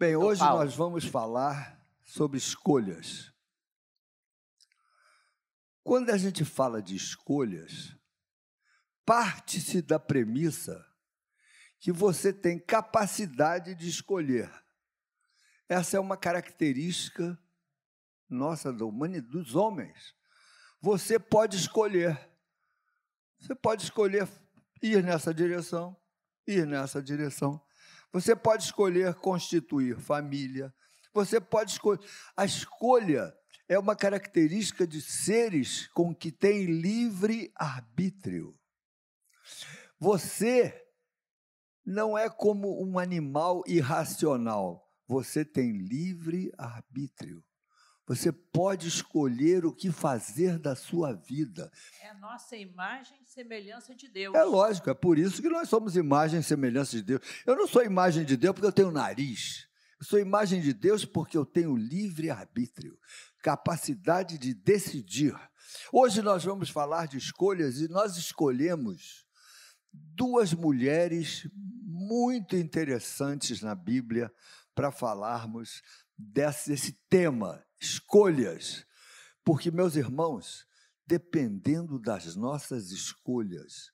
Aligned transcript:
Bem, 0.00 0.14
hoje 0.14 0.40
nós 0.40 0.76
vamos 0.76 1.06
falar 1.06 1.84
sobre 2.04 2.38
escolhas. 2.38 3.32
Quando 5.82 6.10
a 6.10 6.16
gente 6.16 6.44
fala 6.44 6.80
de 6.80 6.94
escolhas, 6.94 7.96
parte-se 9.04 9.82
da 9.82 9.98
premissa 9.98 10.86
que 11.80 11.90
você 11.90 12.32
tem 12.32 12.60
capacidade 12.60 13.74
de 13.74 13.88
escolher. 13.88 14.48
Essa 15.68 15.96
é 15.96 16.00
uma 16.00 16.16
característica 16.16 17.36
nossa 18.30 18.72
da 18.72 18.84
humanidade, 18.84 19.32
dos 19.32 19.56
homens. 19.56 20.14
Você 20.80 21.18
pode 21.18 21.56
escolher. 21.56 22.16
Você 23.40 23.52
pode 23.52 23.82
escolher 23.82 24.28
ir 24.80 25.02
nessa 25.02 25.34
direção, 25.34 26.00
ir 26.46 26.64
nessa 26.68 27.02
direção. 27.02 27.60
Você 28.12 28.34
pode 28.34 28.64
escolher 28.64 29.14
constituir 29.14 29.98
família. 29.98 30.72
Você 31.12 31.40
pode 31.40 31.72
escolher. 31.72 32.00
A 32.36 32.44
escolha 32.44 33.34
é 33.68 33.78
uma 33.78 33.94
característica 33.94 34.86
de 34.86 35.00
seres 35.00 35.86
com 35.88 36.14
que 36.14 36.32
têm 36.32 36.64
livre 36.66 37.52
arbítrio. 37.54 38.58
Você 39.98 40.86
não 41.84 42.16
é 42.16 42.30
como 42.30 42.82
um 42.82 42.98
animal 42.98 43.62
irracional. 43.66 44.86
Você 45.06 45.44
tem 45.44 45.72
livre 45.72 46.52
arbítrio. 46.56 47.42
Você 48.08 48.32
pode 48.32 48.88
escolher 48.88 49.66
o 49.66 49.72
que 49.72 49.92
fazer 49.92 50.58
da 50.58 50.74
sua 50.74 51.12
vida. 51.12 51.70
É 52.02 52.08
a 52.08 52.14
nossa 52.14 52.56
imagem 52.56 53.18
e 53.22 53.26
semelhança 53.26 53.94
de 53.94 54.08
Deus. 54.08 54.34
É 54.34 54.42
lógico, 54.44 54.88
é 54.88 54.94
por 54.94 55.18
isso 55.18 55.42
que 55.42 55.48
nós 55.50 55.68
somos 55.68 55.94
imagem 55.94 56.40
e 56.40 56.42
semelhança 56.42 56.96
de 56.96 57.02
Deus. 57.02 57.20
Eu 57.44 57.54
não 57.54 57.68
sou 57.68 57.84
imagem 57.84 58.24
de 58.24 58.34
Deus 58.34 58.54
porque 58.54 58.66
eu 58.66 58.72
tenho 58.72 58.90
nariz. 58.90 59.68
Eu 60.00 60.06
sou 60.06 60.18
imagem 60.18 60.62
de 60.62 60.72
Deus 60.72 61.04
porque 61.04 61.36
eu 61.36 61.44
tenho 61.44 61.76
livre 61.76 62.30
arbítrio, 62.30 62.98
capacidade 63.42 64.38
de 64.38 64.54
decidir. 64.54 65.38
Hoje 65.92 66.22
nós 66.22 66.42
vamos 66.42 66.70
falar 66.70 67.06
de 67.08 67.18
escolhas 67.18 67.78
e 67.78 67.88
nós 67.88 68.16
escolhemos 68.16 69.26
duas 69.92 70.54
mulheres 70.54 71.46
muito 71.52 72.56
interessantes 72.56 73.60
na 73.60 73.74
Bíblia 73.74 74.32
para 74.74 74.90
falarmos 74.90 75.82
desse, 76.16 76.70
desse 76.70 76.92
tema 77.10 77.62
escolhas. 77.80 78.86
Porque, 79.44 79.70
meus 79.70 79.96
irmãos, 79.96 80.66
dependendo 81.06 81.98
das 81.98 82.36
nossas 82.36 82.90
escolhas, 82.90 83.90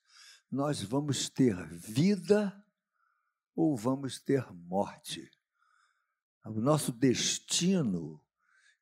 nós 0.50 0.82
vamos 0.82 1.28
ter 1.28 1.54
vida 1.68 2.52
ou 3.55 3.77
vamos 3.77 4.18
ter 4.18 4.44
morte. 4.52 5.30
O 6.44 6.60
nosso 6.60 6.92
destino 6.92 8.22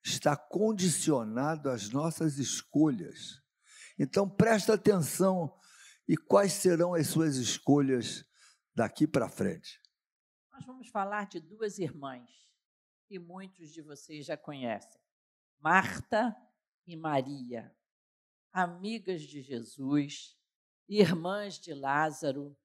está 0.03 0.35
condicionado 0.35 1.69
às 1.69 1.89
nossas 1.89 2.37
escolhas. 2.37 3.41
Então, 3.97 4.29
presta 4.29 4.73
atenção 4.73 5.55
e 6.07 6.17
quais 6.17 6.53
serão 6.53 6.93
as 6.93 7.07
suas 7.07 7.37
escolhas 7.37 8.25
daqui 8.75 9.07
para 9.07 9.29
frente. 9.29 9.79
Nós 10.51 10.65
vamos 10.65 10.89
falar 10.89 11.27
de 11.27 11.39
duas 11.39 11.79
irmãs 11.79 12.42
que 13.05 13.19
muitos 13.19 13.71
de 13.71 13.81
vocês 13.81 14.25
já 14.25 14.37
conhecem. 14.37 15.01
Marta 15.59 16.35
e 16.85 16.95
Maria, 16.95 17.73
amigas 18.51 19.21
de 19.21 19.41
Jesus, 19.41 20.37
irmãs 20.87 21.59
de 21.59 21.73
Lázaro. 21.73 22.55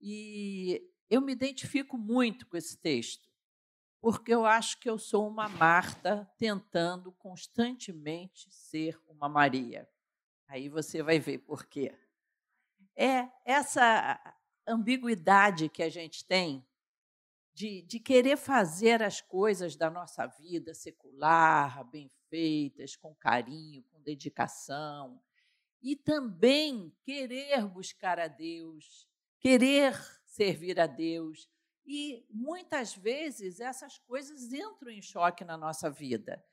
E 0.00 0.90
eu 1.08 1.20
me 1.20 1.32
identifico 1.32 1.96
muito 1.96 2.46
com 2.46 2.56
esse 2.56 2.76
texto, 2.76 3.30
porque 4.00 4.34
eu 4.34 4.44
acho 4.44 4.78
que 4.78 4.88
eu 4.88 4.98
sou 4.98 5.26
uma 5.26 5.48
Marta 5.48 6.30
tentando 6.36 7.12
constantemente 7.12 8.50
ser 8.50 9.00
uma 9.08 9.28
Maria. 9.28 9.88
Aí 10.46 10.68
você 10.68 11.02
vai 11.02 11.18
ver 11.18 11.38
por 11.38 11.64
quê. 11.66 11.98
É 12.94 13.28
essa 13.44 14.20
ambiguidade 14.66 15.68
que 15.68 15.82
a 15.82 15.88
gente 15.88 16.24
tem 16.24 16.64
de, 17.54 17.82
de 17.82 18.00
querer 18.00 18.36
fazer 18.36 19.00
as 19.00 19.20
coisas 19.20 19.76
da 19.76 19.88
nossa 19.88 20.26
vida 20.26 20.74
secular, 20.74 21.84
bem 21.88 22.10
feitas, 22.28 22.96
com 22.96 23.14
carinho, 23.14 23.84
com 23.84 24.02
dedicação, 24.02 25.22
e 25.80 25.94
também 25.94 26.92
querer 27.04 27.64
buscar 27.68 28.18
a 28.18 28.26
Deus, 28.26 29.08
querer 29.38 29.94
servir 30.24 30.80
a 30.80 30.86
Deus. 30.86 31.48
E 31.86 32.26
muitas 32.28 32.94
vezes 32.94 33.60
essas 33.60 33.98
coisas 33.98 34.52
entram 34.52 34.90
em 34.90 35.02
choque 35.02 35.44
na 35.44 35.56
nossa 35.56 35.88
vida. 35.88 36.44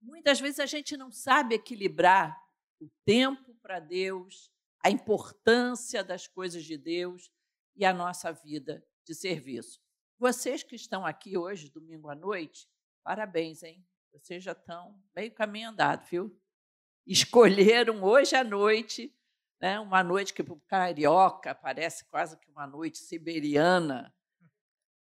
Muitas 0.00 0.38
vezes 0.38 0.60
a 0.60 0.66
gente 0.66 0.96
não 0.96 1.10
sabe 1.10 1.56
equilibrar 1.56 2.38
o 2.78 2.88
tempo 3.04 3.54
para 3.62 3.80
Deus, 3.80 4.52
a 4.84 4.90
importância 4.90 6.04
das 6.04 6.28
coisas 6.28 6.62
de 6.62 6.76
Deus 6.76 7.32
e 7.74 7.84
a 7.84 7.92
nossa 7.92 8.30
vida 8.30 8.86
de 9.04 9.14
serviço. 9.14 9.83
Vocês 10.26 10.62
que 10.62 10.74
estão 10.74 11.04
aqui 11.04 11.36
hoje, 11.36 11.68
domingo 11.68 12.08
à 12.08 12.14
noite, 12.14 12.66
parabéns, 13.02 13.62
hein? 13.62 13.84
Vocês 14.10 14.42
já 14.42 14.52
estão 14.52 14.98
meio 15.14 15.30
caminho 15.30 15.68
andado, 15.68 16.02
viu? 16.08 16.34
Escolheram 17.06 18.02
hoje 18.02 18.34
à 18.34 18.42
noite, 18.42 19.14
né, 19.60 19.78
uma 19.78 20.02
noite 20.02 20.32
que 20.32 20.42
para 20.42 20.54
o 20.54 20.60
carioca 20.60 21.54
parece 21.54 22.06
quase 22.06 22.38
que 22.38 22.50
uma 22.50 22.66
noite 22.66 23.00
siberiana, 23.00 24.14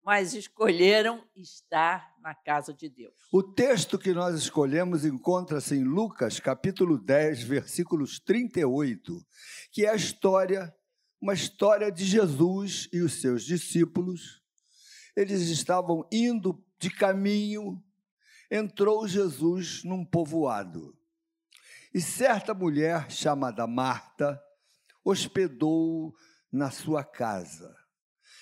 mas 0.02 0.34
escolheram 0.34 1.24
estar 1.36 2.16
na 2.18 2.34
casa 2.34 2.74
de 2.74 2.88
Deus. 2.88 3.14
O 3.32 3.44
texto 3.44 4.00
que 4.00 4.12
nós 4.12 4.34
escolhemos 4.34 5.04
encontra-se 5.04 5.76
em 5.76 5.84
Lucas, 5.84 6.40
capítulo 6.40 6.98
10, 6.98 7.44
versículos 7.44 8.18
38, 8.18 9.24
que 9.70 9.86
é 9.86 9.90
a 9.90 9.94
história, 9.94 10.74
uma 11.20 11.32
história 11.32 11.92
de 11.92 12.04
Jesus 12.04 12.88
e 12.92 13.00
os 13.00 13.20
seus 13.20 13.44
discípulos 13.44 14.41
eles 15.16 15.42
estavam 15.42 16.06
indo 16.10 16.64
de 16.78 16.90
caminho, 16.90 17.82
entrou 18.50 19.06
Jesus 19.06 19.84
num 19.84 20.04
povoado. 20.04 20.96
E 21.94 22.00
certa 22.00 22.54
mulher 22.54 23.10
chamada 23.10 23.66
Marta 23.66 24.40
hospedou 25.04 26.14
na 26.50 26.70
sua 26.70 27.04
casa. 27.04 27.76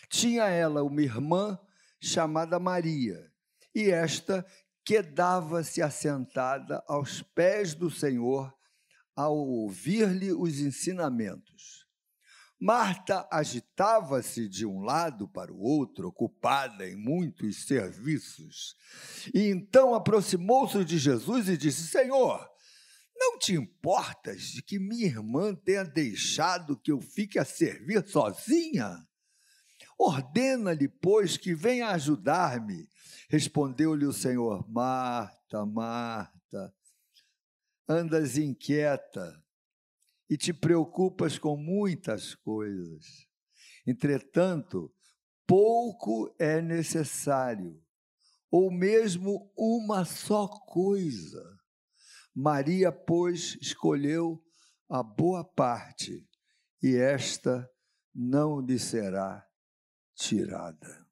Tinha 0.08 0.44
ela 0.44 0.82
uma 0.82 1.02
irmã 1.02 1.58
chamada 2.00 2.58
Maria, 2.58 3.30
e 3.74 3.90
esta 3.90 4.44
quedava-se 4.84 5.82
assentada 5.82 6.82
aos 6.88 7.22
pés 7.22 7.74
do 7.74 7.90
Senhor 7.90 8.52
ao 9.14 9.36
ouvir-lhe 9.36 10.32
os 10.32 10.58
ensinamentos. 10.60 11.79
Marta 12.60 13.26
agitava-se 13.32 14.46
de 14.46 14.66
um 14.66 14.82
lado 14.82 15.26
para 15.26 15.50
o 15.50 15.58
outro, 15.58 16.08
ocupada 16.08 16.86
em 16.86 16.94
muitos 16.94 17.64
serviços. 17.64 18.76
E 19.32 19.44
então 19.48 19.94
aproximou-se 19.94 20.84
de 20.84 20.98
Jesus 20.98 21.48
e 21.48 21.56
disse: 21.56 21.88
Senhor, 21.88 22.46
não 23.16 23.38
te 23.38 23.54
importas 23.54 24.42
de 24.42 24.62
que 24.62 24.78
minha 24.78 25.06
irmã 25.06 25.54
tenha 25.54 25.84
deixado 25.84 26.78
que 26.78 26.92
eu 26.92 27.00
fique 27.00 27.38
a 27.38 27.46
servir 27.46 28.06
sozinha? 28.06 28.94
Ordena-lhe, 29.98 30.88
pois, 30.88 31.38
que 31.38 31.54
venha 31.54 31.88
ajudar-me. 31.88 32.86
Respondeu-lhe 33.30 34.04
o 34.04 34.12
Senhor: 34.12 34.68
Marta, 34.68 35.64
Marta, 35.64 36.74
andas 37.88 38.36
inquieta 38.36 39.39
e 40.30 40.36
te 40.36 40.52
preocupas 40.52 41.36
com 41.36 41.56
muitas 41.56 42.36
coisas. 42.36 43.26
Entretanto, 43.84 44.94
pouco 45.44 46.32
é 46.38 46.62
necessário, 46.62 47.84
ou 48.48 48.70
mesmo 48.70 49.52
uma 49.58 50.04
só 50.04 50.46
coisa. 50.46 51.42
Maria, 52.32 52.92
pois, 52.92 53.56
escolheu 53.60 54.40
a 54.88 55.02
boa 55.02 55.44
parte, 55.44 56.24
e 56.80 56.94
esta 56.94 57.68
não 58.14 58.60
lhe 58.60 58.78
será 58.78 59.44
tirada. 60.14 61.06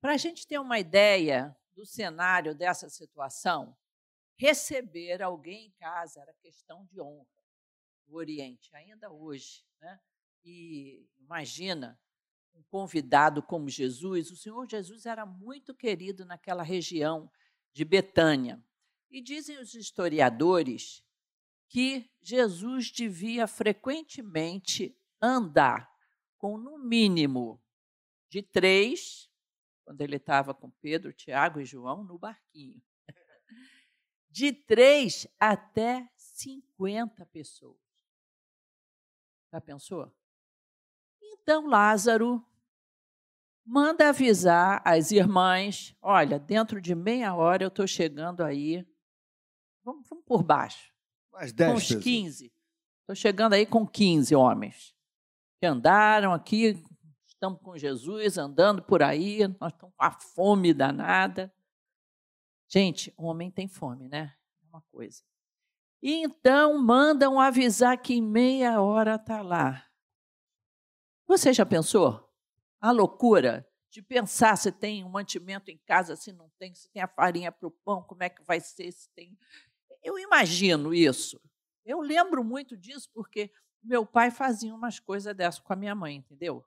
Para 0.00 0.12
a 0.12 0.16
gente 0.16 0.46
ter 0.46 0.60
uma 0.60 0.78
ideia 0.78 1.56
do 1.74 1.84
cenário 1.84 2.54
dessa 2.54 2.88
situação, 2.88 3.76
receber 4.38 5.22
alguém 5.22 5.66
em 5.66 5.72
casa 5.72 6.20
era 6.20 6.32
questão 6.34 6.86
de 6.86 7.00
honra 7.00 7.33
do 8.06 8.16
Oriente, 8.16 8.74
ainda 8.74 9.10
hoje. 9.10 9.64
Né? 9.80 10.00
E 10.44 11.08
imagina 11.18 11.98
um 12.54 12.62
convidado 12.64 13.42
como 13.42 13.68
Jesus, 13.68 14.30
o 14.30 14.36
Senhor 14.36 14.68
Jesus 14.68 15.06
era 15.06 15.26
muito 15.26 15.74
querido 15.74 16.24
naquela 16.24 16.62
região 16.62 17.30
de 17.72 17.84
Betânia. 17.84 18.62
E 19.10 19.20
dizem 19.20 19.58
os 19.58 19.74
historiadores 19.74 21.04
que 21.68 22.10
Jesus 22.20 22.90
devia 22.90 23.46
frequentemente 23.46 24.96
andar 25.20 25.92
com, 26.38 26.56
no 26.56 26.78
mínimo, 26.78 27.60
de 28.28 28.42
três 28.42 29.28
quando 29.84 30.00
ele 30.00 30.16
estava 30.16 30.54
com 30.54 30.70
Pedro, 30.70 31.12
Tiago 31.12 31.60
e 31.60 31.64
João 31.64 32.02
no 32.02 32.18
barquinho. 32.18 32.82
De 34.30 34.52
três 34.52 35.26
até 35.38 36.08
50 36.16 37.24
pessoas. 37.26 37.83
Já 39.54 39.60
pensou? 39.60 40.12
Então 41.22 41.68
Lázaro 41.68 42.44
manda 43.64 44.08
avisar 44.08 44.82
as 44.84 45.12
irmãs: 45.12 45.96
olha, 46.02 46.40
dentro 46.40 46.80
de 46.80 46.92
meia 46.92 47.32
hora 47.36 47.62
eu 47.62 47.68
estou 47.68 47.86
chegando 47.86 48.42
aí. 48.42 48.84
Vamos, 49.84 50.08
vamos, 50.08 50.24
por 50.24 50.42
baixo. 50.42 50.92
Mais 51.30 51.52
10 51.52 51.70
Com 51.70 51.76
uns 51.76 52.02
15. 52.02 52.52
Estou 53.02 53.14
chegando 53.14 53.52
aí 53.52 53.64
com 53.64 53.86
15 53.86 54.34
homens 54.34 54.92
que 55.60 55.66
andaram 55.66 56.32
aqui, 56.32 56.74
estamos 57.24 57.60
com 57.62 57.78
Jesus, 57.78 58.36
andando 58.36 58.82
por 58.82 59.04
aí, 59.04 59.46
nós 59.60 59.72
estamos 59.72 59.94
com 59.94 60.04
a 60.04 60.10
fome 60.10 60.74
danada. 60.74 61.54
Gente, 62.68 63.14
homem 63.16 63.52
tem 63.52 63.68
fome, 63.68 64.08
né? 64.08 64.34
É 64.64 64.66
uma 64.66 64.82
coisa. 64.90 65.22
E 66.04 66.22
então 66.22 66.76
mandam 66.76 67.40
avisar 67.40 67.96
que 67.96 68.12
em 68.12 68.20
meia 68.20 68.78
hora 68.78 69.14
está 69.14 69.40
lá. 69.40 69.86
Você 71.26 71.50
já 71.50 71.64
pensou? 71.64 72.30
A 72.78 72.90
loucura 72.90 73.66
de 73.90 74.02
pensar 74.02 74.54
se 74.58 74.70
tem 74.70 75.02
um 75.02 75.08
mantimento 75.08 75.70
em 75.70 75.78
casa, 75.78 76.14
se 76.14 76.30
não 76.30 76.50
tem, 76.58 76.74
se 76.74 76.90
tem 76.90 77.00
a 77.00 77.08
farinha 77.08 77.50
para 77.50 77.66
o 77.66 77.70
pão, 77.70 78.02
como 78.02 78.22
é 78.22 78.28
que 78.28 78.42
vai 78.42 78.60
ser, 78.60 78.92
se 78.92 79.08
tem. 79.14 79.34
Eu 80.02 80.18
imagino 80.18 80.92
isso. 80.92 81.40
Eu 81.86 82.02
lembro 82.02 82.44
muito 82.44 82.76
disso 82.76 83.08
porque 83.14 83.50
meu 83.82 84.04
pai 84.04 84.30
fazia 84.30 84.74
umas 84.74 85.00
coisas 85.00 85.34
dessas 85.34 85.60
com 85.60 85.72
a 85.72 85.76
minha 85.76 85.94
mãe, 85.94 86.16
entendeu? 86.16 86.62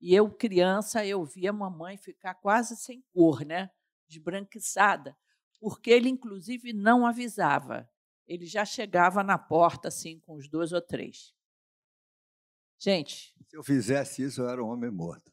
E 0.00 0.12
eu, 0.12 0.28
criança, 0.28 1.06
eu 1.06 1.24
via 1.24 1.50
a 1.50 1.52
mamãe 1.52 1.96
ficar 1.96 2.34
quase 2.34 2.76
sem 2.76 3.00
cor, 3.12 3.44
né? 3.44 3.70
Desbranquiçada, 4.08 5.16
porque 5.60 5.88
ele, 5.88 6.08
inclusive, 6.08 6.72
não 6.72 7.06
avisava. 7.06 7.88
Ele 8.26 8.46
já 8.46 8.64
chegava 8.64 9.22
na 9.22 9.38
porta, 9.38 9.88
assim, 9.88 10.18
com 10.20 10.34
os 10.34 10.48
dois 10.48 10.72
ou 10.72 10.80
três. 10.80 11.34
Gente. 12.78 13.34
Se 13.48 13.56
eu 13.56 13.62
fizesse 13.62 14.22
isso, 14.22 14.42
eu 14.42 14.48
era 14.48 14.64
um 14.64 14.68
homem 14.68 14.90
morto. 14.90 15.32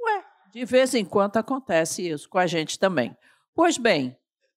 Ué, 0.00 0.24
de 0.52 0.64
vez 0.64 0.94
em 0.94 1.04
quando 1.04 1.36
acontece 1.36 2.08
isso 2.08 2.28
com 2.28 2.38
a 2.38 2.46
gente 2.46 2.78
também. 2.78 3.16
Pois 3.54 3.78
bem, 3.78 4.16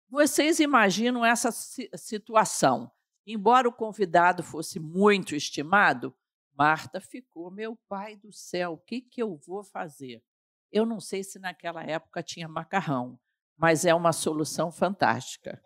vocês 0.09 0.59
imaginam 0.59 1.25
essa 1.25 1.51
situação. 1.51 2.91
Embora 3.25 3.67
o 3.67 3.73
convidado 3.73 4.41
fosse 4.41 4.79
muito 4.79 5.35
estimado, 5.35 6.15
Marta 6.57 7.01
ficou, 7.01 7.51
meu 7.51 7.75
pai 7.87 8.15
do 8.15 8.31
céu, 8.31 8.73
o 8.73 8.77
que, 8.77 9.01
que 9.01 9.21
eu 9.21 9.35
vou 9.35 9.63
fazer? 9.63 10.23
Eu 10.71 10.85
não 10.85 10.99
sei 10.99 11.23
se 11.23 11.37
naquela 11.37 11.83
época 11.83 12.23
tinha 12.23 12.47
macarrão, 12.47 13.19
mas 13.55 13.85
é 13.85 13.93
uma 13.93 14.13
solução 14.13 14.71
fantástica. 14.71 15.61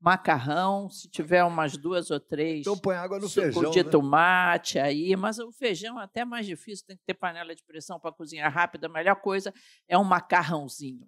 Macarrão, 0.00 0.88
se 0.88 1.08
tiver 1.10 1.44
umas 1.44 1.76
duas 1.76 2.10
ou 2.10 2.18
três. 2.18 2.60
Então 2.60 2.78
põe 2.78 2.96
água 2.96 3.18
no 3.18 3.28
suco 3.28 3.52
feijão. 3.52 3.70
de 3.70 3.84
né? 3.84 3.90
tomate 3.90 4.78
aí, 4.78 5.14
mas 5.14 5.38
o 5.38 5.52
feijão 5.52 6.00
é 6.00 6.04
até 6.04 6.24
mais 6.24 6.46
difícil, 6.46 6.86
tem 6.86 6.96
que 6.96 7.04
ter 7.04 7.12
panela 7.14 7.54
de 7.54 7.62
pressão 7.62 8.00
para 8.00 8.10
cozinhar 8.10 8.50
rápido. 8.50 8.86
A 8.86 8.88
melhor 8.88 9.16
coisa 9.16 9.52
é 9.86 9.98
um 9.98 10.04
macarrãozinho. 10.04 11.06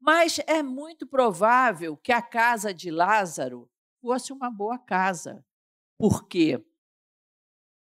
Mas 0.00 0.38
é 0.46 0.62
muito 0.62 1.06
provável 1.06 1.96
que 1.96 2.12
a 2.12 2.22
casa 2.22 2.72
de 2.72 2.90
Lázaro 2.90 3.68
fosse 4.00 4.32
uma 4.32 4.48
boa 4.48 4.78
casa. 4.78 5.44
Porque 5.98 6.64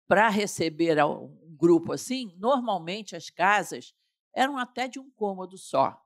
para 0.08 0.28
receber 0.30 1.02
um 1.06 1.56
grupo 1.56 1.94
assim, 1.94 2.36
normalmente 2.38 3.16
as 3.16 3.30
casas 3.30 3.94
eram 4.36 4.58
até 4.58 4.88
de 4.88 5.00
um 5.00 5.10
cômodo 5.12 5.58
só. 5.58 6.03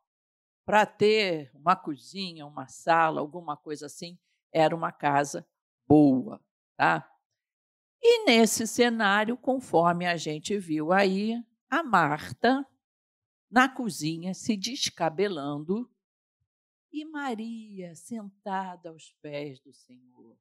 Para 0.68 0.86
ter 0.86 1.50
uma 1.56 1.78
cozinha, 1.78 2.46
uma 2.46 2.68
sala, 2.68 3.22
alguma 3.22 3.56
coisa 3.56 3.86
assim, 3.86 4.20
era 4.52 4.76
uma 4.76 4.92
casa 4.92 5.48
boa, 5.88 6.44
tá? 6.76 7.10
E 8.02 8.26
nesse 8.26 8.68
cenário, 8.68 9.38
conforme 9.38 10.06
a 10.06 10.18
gente 10.18 10.58
viu 10.58 10.92
aí, 10.92 11.42
a 11.70 11.82
Marta 11.82 12.68
na 13.50 13.70
cozinha 13.70 14.34
se 14.34 14.58
descabelando 14.58 15.90
e 16.92 17.06
Maria 17.06 17.96
sentada 17.96 18.90
aos 18.90 19.14
pés 19.22 19.62
do 19.62 19.72
Senhor. 19.72 20.38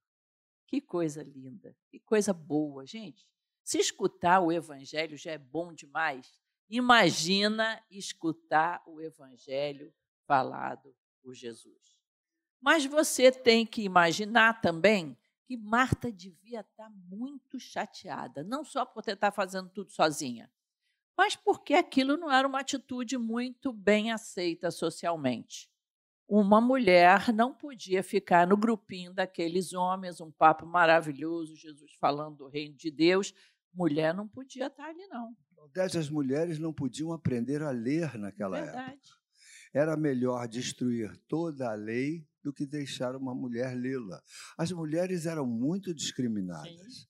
Que 0.67 0.81
coisa 0.81 1.22
linda, 1.22 1.72
que 1.88 2.00
coisa 2.00 2.32
boa, 2.32 2.84
gente. 2.84 3.25
Se 3.62 3.79
escutar 3.79 4.40
o 4.40 4.50
evangelho 4.50 5.17
já 5.17 5.31
é 5.31 5.38
bom 5.38 5.72
demais. 5.72 6.43
Imagina 6.69 7.81
escutar 7.88 8.82
o 8.88 9.00
evangelho 9.00 9.94
falado 10.26 10.94
por 11.23 11.34
Jesus. 11.34 11.96
Mas 12.61 12.84
você 12.84 13.31
tem 13.31 13.67
que 13.67 13.82
imaginar 13.82 14.61
também 14.61 15.17
que 15.44 15.56
Marta 15.56 16.11
devia 16.11 16.61
estar 16.61 16.90
muito 16.90 17.58
chateada, 17.61 18.43
não 18.43 18.64
só 18.64 18.84
por 18.84 19.02
ter 19.02 19.12
estar 19.12 19.31
fazendo 19.31 19.69
tudo 19.70 19.93
sozinha, 19.93 20.50
mas 21.17 21.37
porque 21.37 21.75
aquilo 21.75 22.17
não 22.17 22.31
era 22.31 22.46
uma 22.46 22.61
atitude 22.61 23.17
muito 23.17 23.73
bem 23.73 24.11
aceita 24.11 24.70
socialmente 24.70 25.70
uma 26.29 26.61
mulher 26.61 27.32
não 27.32 27.55
podia 27.55 28.02
ficar 28.02 28.46
no 28.46 28.56
grupinho 28.56 29.14
daqueles 29.14 29.72
homens, 29.72 30.20
um 30.20 30.31
papo 30.31 30.67
maravilhoso, 30.67 31.55
Jesus 31.55 31.93
falando 32.00 32.38
do 32.38 32.49
reino 32.49 32.75
de 32.75 32.90
Deus. 32.90 33.32
Mulher 33.72 34.12
não 34.12 34.26
podia 34.26 34.67
estar 34.67 34.87
ali, 34.87 35.06
não. 35.06 35.37
Dessas 35.72 36.08
mulheres 36.11 36.58
não 36.58 36.72
podiam 36.72 37.12
aprender 37.12 37.62
a 37.62 37.70
ler 37.70 38.17
naquela 38.19 38.61
Verdade. 38.61 38.93
época. 38.93 39.25
Era 39.73 39.97
melhor 39.97 40.47
destruir 40.49 41.17
toda 41.29 41.71
a 41.71 41.75
lei 41.75 42.27
do 42.43 42.53
que 42.53 42.67
deixar 42.67 43.17
uma 43.17 43.35
mulher 43.35 43.75
lê-la. 43.75 44.23
As 44.57 44.71
mulheres 44.73 45.27
eram 45.27 45.47
muito 45.47 45.95
discriminadas. 45.95 46.71
Sim. 46.71 47.07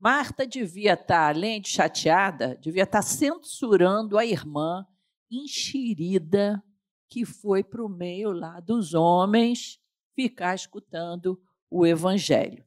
Marta 0.00 0.46
devia 0.46 0.94
estar, 0.94 1.34
além 1.34 1.60
de 1.60 1.68
chateada, 1.68 2.56
devia 2.56 2.84
estar 2.84 3.02
censurando 3.02 4.16
a 4.16 4.24
irmã, 4.24 4.86
enxerida 5.30 6.62
que 7.08 7.24
foi 7.24 7.64
para 7.64 7.84
o 7.84 7.88
meio 7.88 8.30
lá 8.30 8.60
dos 8.60 8.94
homens 8.94 9.80
ficar 10.14 10.54
escutando 10.54 11.40
o 11.70 11.84
evangelho. 11.84 12.64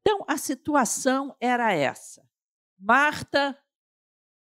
Então, 0.00 0.24
a 0.28 0.36
situação 0.36 1.34
era 1.40 1.72
essa. 1.72 2.22
Marta 2.78 3.58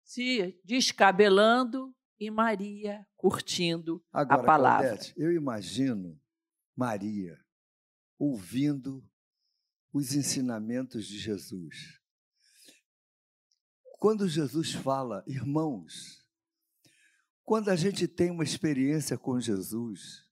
se 0.03 0.59
descabelando 0.63 1.93
e 2.19 2.29
Maria 2.31 3.05
curtindo 3.15 4.03
Agora, 4.11 4.41
a 4.41 4.45
palavra. 4.45 4.87
Claudete, 4.89 5.13
eu 5.17 5.31
imagino 5.31 6.19
Maria 6.75 7.39
ouvindo 8.19 9.03
os 9.93 10.13
ensinamentos 10.13 11.05
de 11.05 11.19
Jesus. 11.19 11.99
Quando 13.99 14.27
Jesus 14.27 14.73
fala, 14.73 15.23
irmãos, 15.27 16.25
quando 17.43 17.69
a 17.69 17.75
gente 17.75 18.07
tem 18.07 18.29
uma 18.29 18.43
experiência 18.43 19.17
com 19.17 19.39
Jesus, 19.39 20.27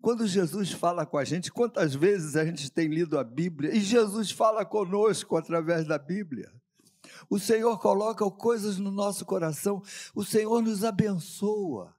quando 0.00 0.26
Jesus 0.26 0.72
fala 0.72 1.04
com 1.04 1.18
a 1.18 1.24
gente, 1.24 1.52
quantas 1.52 1.94
vezes 1.94 2.34
a 2.34 2.44
gente 2.44 2.70
tem 2.70 2.88
lido 2.88 3.18
a 3.18 3.24
Bíblia 3.24 3.74
e 3.74 3.80
Jesus 3.80 4.30
fala 4.30 4.64
conosco 4.64 5.36
através 5.36 5.86
da 5.86 5.98
Bíblia? 5.98 6.50
O 7.28 7.38
Senhor 7.38 7.78
coloca 7.78 8.28
coisas 8.30 8.78
no 8.78 8.90
nosso 8.90 9.24
coração, 9.24 9.82
o 10.14 10.24
Senhor 10.24 10.62
nos 10.62 10.84
abençoa. 10.84 11.94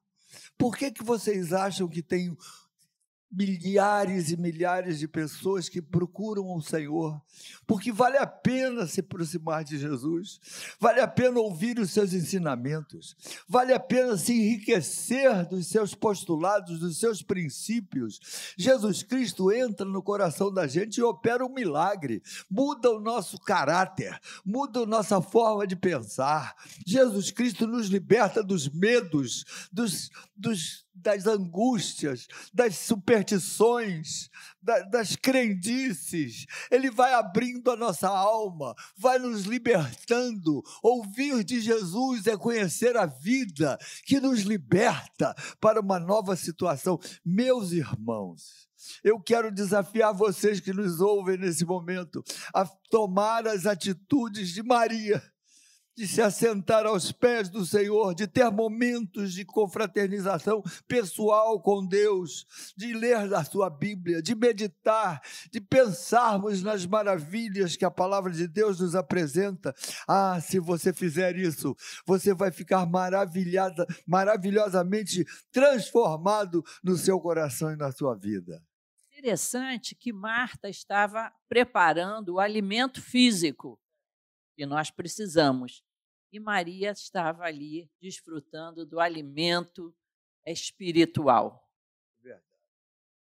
Por 0.57 0.77
que, 0.77 0.91
que 0.91 1.03
vocês 1.03 1.53
acham 1.53 1.87
que 1.87 2.01
tem 2.01 2.35
milhares 3.31 4.29
e 4.29 4.37
milhares 4.37 4.99
de 4.99 5.07
pessoas 5.07 5.69
que 5.69 5.81
procuram 5.81 6.53
o 6.53 6.61
Senhor, 6.61 7.21
porque 7.65 7.91
vale 7.91 8.17
a 8.17 8.27
pena 8.27 8.85
se 8.85 8.99
aproximar 8.99 9.63
de 9.63 9.77
Jesus, 9.77 10.39
vale 10.79 10.99
a 10.99 11.07
pena 11.07 11.39
ouvir 11.39 11.79
os 11.79 11.91
seus 11.91 12.13
ensinamentos, 12.13 13.15
vale 13.47 13.73
a 13.73 13.79
pena 13.79 14.17
se 14.17 14.33
enriquecer 14.33 15.47
dos 15.47 15.67
seus 15.67 15.95
postulados, 15.95 16.79
dos 16.79 16.99
seus 16.99 17.21
princípios. 17.21 18.19
Jesus 18.57 19.01
Cristo 19.01 19.51
entra 19.51 19.85
no 19.85 20.03
coração 20.03 20.53
da 20.53 20.67
gente 20.67 20.97
e 20.97 21.03
opera 21.03 21.45
um 21.45 21.53
milagre, 21.53 22.21
muda 22.49 22.91
o 22.91 22.99
nosso 22.99 23.39
caráter, 23.39 24.19
muda 24.43 24.81
a 24.81 24.85
nossa 24.85 25.21
forma 25.21 25.65
de 25.65 25.77
pensar. 25.77 26.53
Jesus 26.85 27.31
Cristo 27.31 27.65
nos 27.65 27.87
liberta 27.87 28.43
dos 28.43 28.67
medos, 28.67 29.45
dos, 29.71 30.09
dos 30.35 30.85
das 31.01 31.25
angústias, 31.25 32.27
das 32.53 32.77
superstições, 32.77 34.29
das 34.91 35.15
crendices. 35.15 36.45
Ele 36.69 36.91
vai 36.91 37.13
abrindo 37.13 37.71
a 37.71 37.75
nossa 37.75 38.07
alma, 38.07 38.75
vai 38.97 39.17
nos 39.19 39.43
libertando. 39.43 40.61
Ouvir 40.81 41.43
de 41.43 41.59
Jesus 41.59 42.27
é 42.27 42.37
conhecer 42.37 42.95
a 42.95 43.05
vida 43.05 43.77
que 44.05 44.19
nos 44.19 44.41
liberta 44.41 45.35
para 45.59 45.81
uma 45.81 45.99
nova 45.99 46.35
situação. 46.35 46.99
Meus 47.25 47.71
irmãos, 47.71 48.69
eu 49.03 49.19
quero 49.19 49.51
desafiar 49.51 50.13
vocês 50.13 50.59
que 50.59 50.73
nos 50.73 51.01
ouvem 51.01 51.37
nesse 51.37 51.65
momento 51.65 52.23
a 52.53 52.65
tomar 52.89 53.47
as 53.47 53.65
atitudes 53.65 54.49
de 54.49 54.63
Maria 54.63 55.21
de 55.95 56.07
se 56.07 56.21
assentar 56.21 56.85
aos 56.85 57.11
pés 57.11 57.49
do 57.49 57.65
Senhor, 57.65 58.15
de 58.15 58.27
ter 58.27 58.49
momentos 58.49 59.33
de 59.33 59.43
confraternização 59.43 60.63
pessoal 60.87 61.61
com 61.61 61.85
Deus, 61.85 62.45
de 62.77 62.93
ler 62.93 63.33
a 63.33 63.43
sua 63.43 63.69
Bíblia, 63.69 64.21
de 64.21 64.33
meditar, 64.33 65.21
de 65.51 65.59
pensarmos 65.59 66.63
nas 66.63 66.85
maravilhas 66.85 67.75
que 67.75 67.85
a 67.85 67.91
palavra 67.91 68.31
de 68.31 68.47
Deus 68.47 68.79
nos 68.79 68.95
apresenta. 68.95 69.75
Ah, 70.07 70.39
se 70.39 70.59
você 70.59 70.93
fizer 70.93 71.35
isso, 71.35 71.75
você 72.05 72.33
vai 72.33 72.51
ficar 72.51 72.85
maravilhada, 72.85 73.85
maravilhosamente 74.07 75.25
transformado 75.51 76.63
no 76.83 76.97
seu 76.97 77.19
coração 77.19 77.71
e 77.71 77.75
na 77.75 77.91
sua 77.91 78.15
vida. 78.15 78.63
Interessante 79.17 79.93
que 79.93 80.11
Marta 80.11 80.67
estava 80.67 81.31
preparando 81.47 82.35
o 82.35 82.39
alimento 82.39 83.01
físico 83.01 83.79
que 84.55 84.65
nós 84.65 84.91
precisamos. 84.91 85.83
E 86.31 86.39
Maria 86.39 86.91
estava 86.91 87.43
ali 87.43 87.89
desfrutando 87.99 88.85
do 88.85 88.99
alimento 88.99 89.93
espiritual. 90.45 91.69
Verdade. 92.21 92.45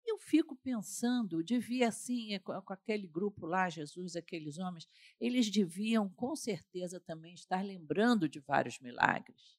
Eu 0.05 0.17
fico 0.19 0.55
pensando, 0.55 1.43
devia 1.43 1.87
assim, 1.87 2.37
com 2.39 2.73
aquele 2.73 3.07
grupo 3.07 3.45
lá, 3.45 3.69
Jesus, 3.69 4.15
aqueles 4.15 4.57
homens, 4.57 4.87
eles 5.19 5.49
deviam 5.49 6.09
com 6.09 6.35
certeza 6.35 6.99
também 6.99 7.33
estar 7.33 7.63
lembrando 7.63 8.29
de 8.29 8.39
vários 8.39 8.79
milagres. 8.79 9.57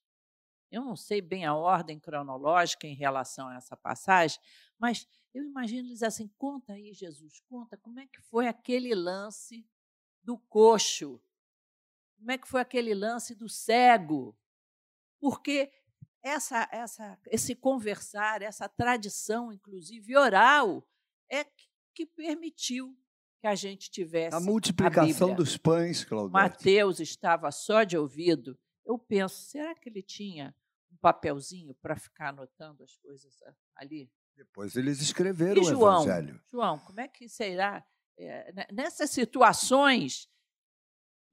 Eu 0.71 0.83
não 0.83 0.95
sei 0.95 1.21
bem 1.21 1.45
a 1.45 1.55
ordem 1.55 1.99
cronológica 1.99 2.87
em 2.87 2.95
relação 2.95 3.47
a 3.47 3.55
essa 3.55 3.77
passagem, 3.77 4.39
mas 4.77 5.07
eu 5.33 5.43
imagino 5.43 5.87
eles 5.87 6.03
assim: 6.03 6.27
conta 6.37 6.73
aí, 6.73 6.93
Jesus, 6.93 7.39
conta 7.41 7.77
como 7.77 7.99
é 7.99 8.07
que 8.07 8.21
foi 8.21 8.47
aquele 8.47 8.93
lance 8.95 9.65
do 10.23 10.37
coxo 10.37 11.21
como 12.17 12.31
é 12.31 12.37
que 12.37 12.47
foi 12.47 12.61
aquele 12.61 12.93
lance 12.93 13.35
do 13.35 13.47
cego? 13.47 14.37
Porque 15.19 15.71
essa, 16.23 16.67
essa, 16.71 17.19
esse 17.27 17.55
conversar, 17.55 18.41
essa 18.41 18.67
tradição, 18.67 19.51
inclusive 19.51 20.17
oral, 20.17 20.87
é 21.29 21.45
que 21.93 22.05
permitiu 22.05 22.97
que 23.39 23.47
a 23.47 23.55
gente 23.55 23.91
tivesse 23.91 24.35
a 24.35 24.39
multiplicação 24.39 25.31
a 25.31 25.35
dos 25.35 25.55
pães, 25.55 26.03
Claudete. 26.03 26.33
Mateus 26.33 26.99
estava 26.99 27.51
só 27.51 27.83
de 27.83 27.97
ouvido. 27.97 28.57
Eu 28.85 28.97
penso, 28.97 29.35
será 29.45 29.75
que 29.75 29.87
ele 29.87 30.01
tinha 30.01 30.55
um 30.91 30.97
papelzinho 30.97 31.75
para 31.75 31.95
ficar 31.95 32.29
anotando 32.29 32.83
as 32.83 32.97
coisas 32.97 33.35
ali? 33.75 34.11
Depois 34.35 34.75
eles 34.75 34.99
escreveram 34.99 35.61
e 35.61 35.65
João, 35.65 35.99
o 35.99 36.03
Evangelho. 36.03 36.41
João, 36.51 36.79
como 36.79 36.99
é 36.99 37.07
que 37.07 37.29
será? 37.29 37.85
É, 38.17 38.67
nessas 38.71 39.11
situações 39.11 40.27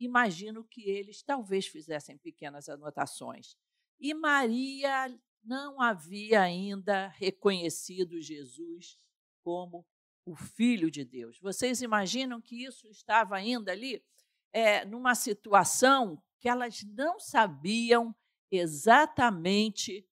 imagino 0.04 0.64
que 0.64 0.88
eles 0.88 1.22
talvez 1.22 1.66
fizessem 1.66 2.16
pequenas 2.18 2.68
anotações. 2.68 3.56
E 3.98 4.14
Maria 4.14 5.08
não 5.42 5.80
havia 5.80 6.42
ainda 6.42 7.08
reconhecido 7.08 8.20
Jesus 8.20 8.98
como 9.42 9.86
o 10.24 10.36
Filho 10.36 10.90
de 10.90 11.04
Deus. 11.04 11.38
Vocês 11.40 11.82
imaginam 11.82 12.40
que 12.40 12.64
isso 12.64 12.88
estava 12.88 13.36
ainda 13.36 13.72
ali 13.72 14.04
é, 14.52 14.84
numa 14.84 15.14
situação 15.14 16.22
que 16.38 16.48
elas 16.48 16.82
não 16.84 17.18
sabiam 17.18 18.14
exatamente 18.50 20.06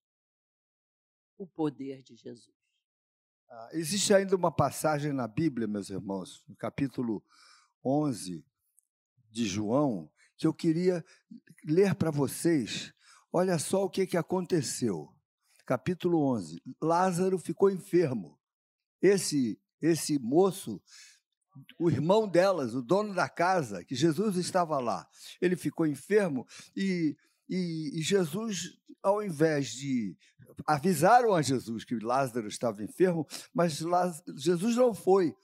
o 1.36 1.46
poder 1.46 2.02
de 2.02 2.16
Jesus. 2.16 2.56
Ah, 3.48 3.68
existe 3.72 4.14
ainda 4.14 4.36
uma 4.36 4.52
passagem 4.52 5.12
na 5.12 5.26
Bíblia, 5.26 5.66
meus 5.66 5.90
irmãos, 5.90 6.44
no 6.46 6.54
capítulo 6.54 7.24
11, 7.84 8.44
de 9.30 9.46
João 9.46 10.10
que 10.40 10.46
eu 10.46 10.54
queria 10.54 11.04
ler 11.66 11.94
para 11.94 12.10
vocês. 12.10 12.94
Olha 13.30 13.58
só 13.58 13.84
o 13.84 13.90
que, 13.90 14.06
que 14.06 14.16
aconteceu. 14.16 15.14
Capítulo 15.66 16.18
11. 16.32 16.62
Lázaro 16.80 17.38
ficou 17.38 17.70
enfermo. 17.70 18.38
Esse, 19.02 19.60
esse 19.80 20.18
moço, 20.18 20.82
o 21.78 21.90
irmão 21.90 22.26
delas, 22.26 22.74
o 22.74 22.80
dono 22.80 23.14
da 23.14 23.28
casa, 23.28 23.84
que 23.84 23.94
Jesus 23.94 24.36
estava 24.36 24.78
lá, 24.78 25.06
ele 25.42 25.56
ficou 25.56 25.86
enfermo 25.86 26.46
e, 26.74 27.14
e, 27.46 28.00
e 28.00 28.02
Jesus, 28.02 28.78
ao 29.02 29.22
invés 29.22 29.72
de. 29.72 30.16
Avisaram 30.66 31.34
a 31.34 31.42
Jesus 31.42 31.84
que 31.84 31.98
Lázaro 31.98 32.48
estava 32.48 32.82
enfermo, 32.82 33.26
mas 33.52 33.80
Lázaro, 33.80 34.24
Jesus 34.38 34.74
não 34.74 34.94
foi. 34.94 35.34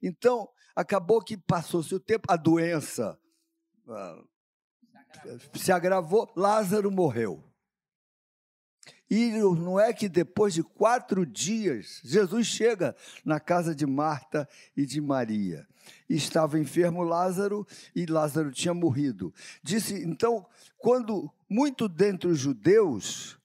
Então, 0.00 0.48
acabou 0.76 1.20
que 1.20 1.36
passou-se 1.36 1.92
o 1.94 2.00
tempo, 2.00 2.26
a 2.28 2.36
doença 2.36 3.18
ah, 3.88 4.22
se 5.54 5.72
agravou, 5.72 6.30
Lázaro 6.36 6.90
morreu. 6.90 7.42
E 9.10 9.30
não 9.30 9.78
é 9.78 9.92
que 9.92 10.08
depois 10.08 10.54
de 10.54 10.62
quatro 10.62 11.24
dias, 11.24 12.00
Jesus 12.02 12.46
chega 12.46 12.96
na 13.24 13.38
casa 13.38 13.74
de 13.74 13.86
Marta 13.86 14.48
e 14.76 14.84
de 14.86 15.00
Maria. 15.00 15.66
Estava 16.08 16.58
enfermo 16.58 17.02
Lázaro 17.02 17.66
e 17.94 18.06
Lázaro 18.06 18.50
tinha 18.50 18.72
morrido. 18.72 19.32
Disse, 19.62 19.94
então, 20.02 20.46
quando 20.78 21.30
muito 21.48 21.88
dentre 21.88 22.28
os 22.28 22.38
judeus 22.38 23.38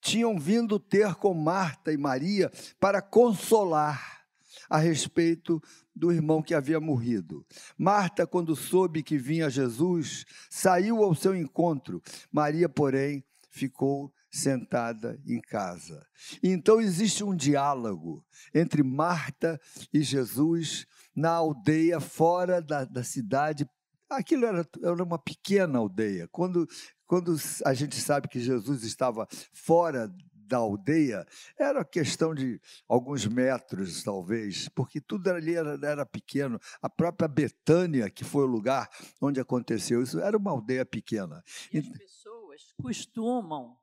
tinham 0.00 0.38
vindo 0.38 0.78
ter 0.78 1.14
com 1.14 1.32
Marta 1.32 1.92
e 1.92 1.96
Maria 1.96 2.50
para 2.78 3.00
consolar 3.00 4.26
a 4.68 4.78
respeito 4.78 5.62
do 5.94 6.12
irmão 6.12 6.42
que 6.42 6.54
havia 6.54 6.80
morrido. 6.80 7.46
Marta, 7.78 8.26
quando 8.26 8.56
soube 8.56 9.02
que 9.02 9.16
vinha 9.16 9.48
Jesus, 9.48 10.24
saiu 10.50 11.02
ao 11.02 11.14
seu 11.14 11.34
encontro. 11.34 12.02
Maria, 12.32 12.68
porém, 12.68 13.24
ficou 13.48 14.12
sentada 14.30 15.20
em 15.24 15.40
casa. 15.40 16.04
Então 16.42 16.80
existe 16.80 17.22
um 17.22 17.36
diálogo 17.36 18.24
entre 18.52 18.82
Marta 18.82 19.60
e 19.92 20.02
Jesus 20.02 20.86
na 21.14 21.30
aldeia 21.30 22.00
fora 22.00 22.60
da, 22.60 22.84
da 22.84 23.04
cidade. 23.04 23.64
Aquilo 24.10 24.44
era, 24.44 24.68
era 24.82 25.02
uma 25.04 25.18
pequena 25.18 25.78
aldeia. 25.78 26.28
Quando, 26.32 26.68
quando 27.06 27.36
a 27.64 27.72
gente 27.72 27.94
sabe 28.00 28.26
que 28.26 28.40
Jesus 28.40 28.82
estava 28.82 29.28
fora 29.52 30.12
da 30.46 30.58
aldeia 30.58 31.26
era 31.58 31.84
questão 31.84 32.34
de 32.34 32.60
alguns 32.88 33.26
metros, 33.26 34.02
talvez, 34.02 34.68
porque 34.68 35.00
tudo 35.00 35.28
ali 35.28 35.54
era, 35.54 35.78
era 35.82 36.06
pequeno. 36.06 36.58
A 36.80 36.88
própria 36.88 37.28
Betânia, 37.28 38.10
que 38.10 38.24
foi 38.24 38.44
o 38.44 38.48
lugar 38.48 38.88
onde 39.20 39.40
aconteceu 39.40 40.02
isso, 40.02 40.20
era 40.20 40.36
uma 40.36 40.50
aldeia 40.50 40.84
pequena. 40.84 41.42
E 41.72 41.78
as 41.78 41.88
pessoas 41.88 42.72
costumam 42.80 43.78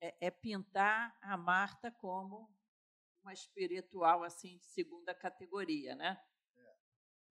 é, 0.00 0.26
é 0.26 0.30
pintar 0.30 1.16
a 1.22 1.36
Marta 1.36 1.90
como 1.90 2.50
uma 3.22 3.32
espiritual 3.32 4.22
assim 4.22 4.58
de 4.58 4.66
segunda 4.66 5.14
categoria, 5.14 5.94
né? 5.94 6.20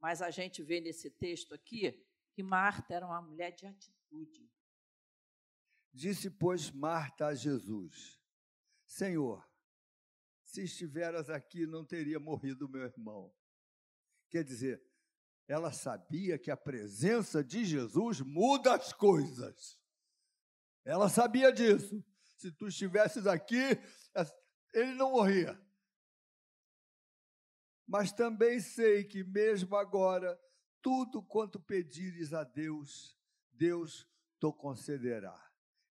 Mas 0.01 0.21
a 0.21 0.29
gente 0.29 0.61
vê 0.61 0.81
nesse 0.81 1.09
texto 1.09 1.53
aqui 1.53 2.05
que 2.33 2.43
Marta 2.43 2.93
era 2.93 3.05
uma 3.05 3.21
mulher 3.21 3.51
de 3.51 3.65
atitude. 3.65 4.51
Disse, 5.93 6.29
pois, 6.29 6.69
Marta 6.69 7.27
a 7.27 7.33
Jesus: 7.33 8.21
Senhor, 8.85 9.45
se 10.43 10.63
estiveras 10.63 11.29
aqui, 11.29 11.65
não 11.65 11.83
teria 11.83 12.19
morrido 12.19 12.69
meu 12.69 12.83
irmão. 12.83 13.33
Quer 14.29 14.43
dizer, 14.43 14.81
ela 15.47 15.71
sabia 15.71 16.37
que 16.39 16.49
a 16.49 16.57
presença 16.57 17.43
de 17.43 17.65
Jesus 17.65 18.21
muda 18.21 18.75
as 18.75 18.93
coisas. 18.93 19.79
Ela 20.83 21.09
sabia 21.09 21.51
disso. 21.51 22.03
Se 22.37 22.51
tu 22.51 22.67
estivesses 22.67 23.27
aqui, 23.27 23.61
ele 24.73 24.93
não 24.93 25.11
morria. 25.11 25.59
Mas 27.87 28.11
também 28.11 28.59
sei 28.59 29.03
que, 29.03 29.23
mesmo 29.23 29.75
agora, 29.75 30.39
tudo 30.81 31.23
quanto 31.23 31.59
pedires 31.59 32.33
a 32.33 32.43
Deus, 32.43 33.17
Deus 33.51 34.07
te 34.39 34.51
concederá. 34.53 35.35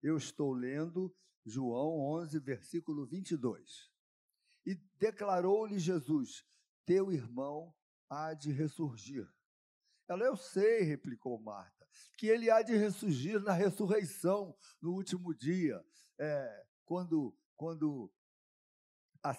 Eu 0.03 0.17
estou 0.17 0.53
lendo 0.53 1.15
João 1.45 1.99
11, 2.21 2.39
versículo 2.41 3.07
22. 3.07 3.91
E 4.67 4.75
declarou-lhe 4.99 5.79
Jesus: 5.79 6.45
Teu 6.85 7.13
irmão 7.13 7.75
há 8.09 8.35
de 8.35 8.51
ressurgir. 8.51 9.29
Ela, 10.09 10.25
eu 10.25 10.37
sei, 10.37 10.83
replicou 10.83 11.39
Marta, 11.41 11.87
que 12.17 12.27
ele 12.27 12.51
há 12.51 12.63
de 12.63 12.77
ressurgir 12.77 13.41
na 13.41 13.53
ressurreição, 13.53 14.57
no 14.81 14.93
último 14.93 15.35
dia, 15.35 15.83
é, 16.19 16.67
quando, 16.85 17.37
quando 17.57 18.13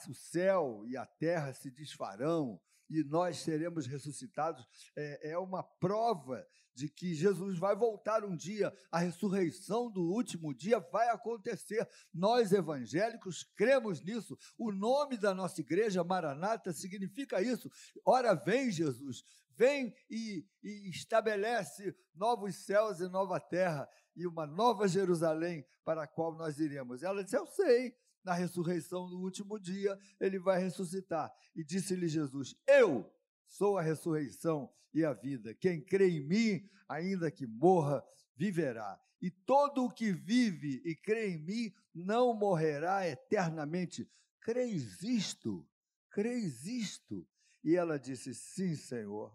o 0.09 0.13
céu 0.13 0.83
e 0.88 0.97
a 0.97 1.05
terra 1.05 1.53
se 1.53 1.69
desfarão 1.69 2.59
e 2.89 3.04
nós 3.04 3.38
seremos 3.38 3.86
ressuscitados, 3.86 4.65
é, 4.96 5.32
é 5.32 5.38
uma 5.38 5.63
prova 5.63 6.46
de 6.75 6.89
que 6.89 7.15
Jesus 7.15 7.58
vai 7.58 7.74
voltar 7.75 8.25
um 8.25 8.36
dia, 8.36 8.72
a 8.92 9.00
ressurreição 9.00 9.89
do 9.89 10.01
último 10.01 10.54
dia 10.54 10.77
vai 10.77 11.10
acontecer. 11.10 11.88
Nós 12.13 12.51
evangélicos 12.51 13.44
cremos 13.56 14.04
nisso. 14.04 14.38
O 14.58 14.72
nome 14.74 15.18
da 15.18 15.34
nossa 15.34 15.62
igreja, 15.62 16.04
Maranata, 16.04 16.74
significa 16.74 17.42
isso. 17.42 17.72
Ora, 18.06 18.34
vem 18.34 18.70
Jesus, 18.70 19.24
vem 19.56 19.96
e, 20.10 20.46
e 20.62 20.89
estabelece 20.89 21.96
novos 22.13 22.65
céus 22.65 23.00
e 23.00 23.08
nova 23.08 23.39
terra. 23.39 23.89
e 24.13 24.25
uma 24.25 24.46
nova 24.46 24.88
Jerusalém 24.88 25.65
para 25.84 26.04
a 26.04 26.08
qual 26.08 26.36
nós 26.36 26.60
iremos. 26.60 27.04
Ela 27.04 27.24
disse: 27.24 27.38
Eu 27.38 27.46
sei, 27.48 27.94
na 28.25 28.34
ressurreição 28.34 29.08
no 29.08 29.20
último 29.20 29.60
dia 29.60 29.98
ele 30.20 30.39
vai 30.39 30.60
ressuscitar. 30.60 31.32
E 31.55 31.63
disse-lhe 31.63 32.08
Jesus: 32.08 32.55
Eu 32.67 33.10
sou 33.48 33.77
a 33.77 33.82
ressurreição 33.82 34.70
e 34.94 35.05
a 35.05 35.13
vida. 35.13 35.53
Quem 35.53 35.79
crê 35.79 36.10
em 36.10 36.27
mim, 36.27 36.70
ainda 36.89 37.29
que 37.29 37.46
morra, 37.46 38.03
viverá. 38.36 39.00
E 39.22 39.29
todo 39.29 39.86
o 39.86 39.91
que 39.91 40.12
vive 40.12 40.82
e 40.84 40.96
crê 40.96 41.32
em 41.32 41.38
mim 41.38 41.74
não 41.94 42.34
morrerá 42.34 43.08
eternamente. 43.08 44.10
Creis 44.41 45.01
isto? 45.01 45.67
Creis 46.10 46.65
isto? 46.65 47.27
E 47.63 47.75
ela 47.75 47.98
disse: 47.98 48.34
Sim, 48.34 48.75
Senhor. 48.75 49.32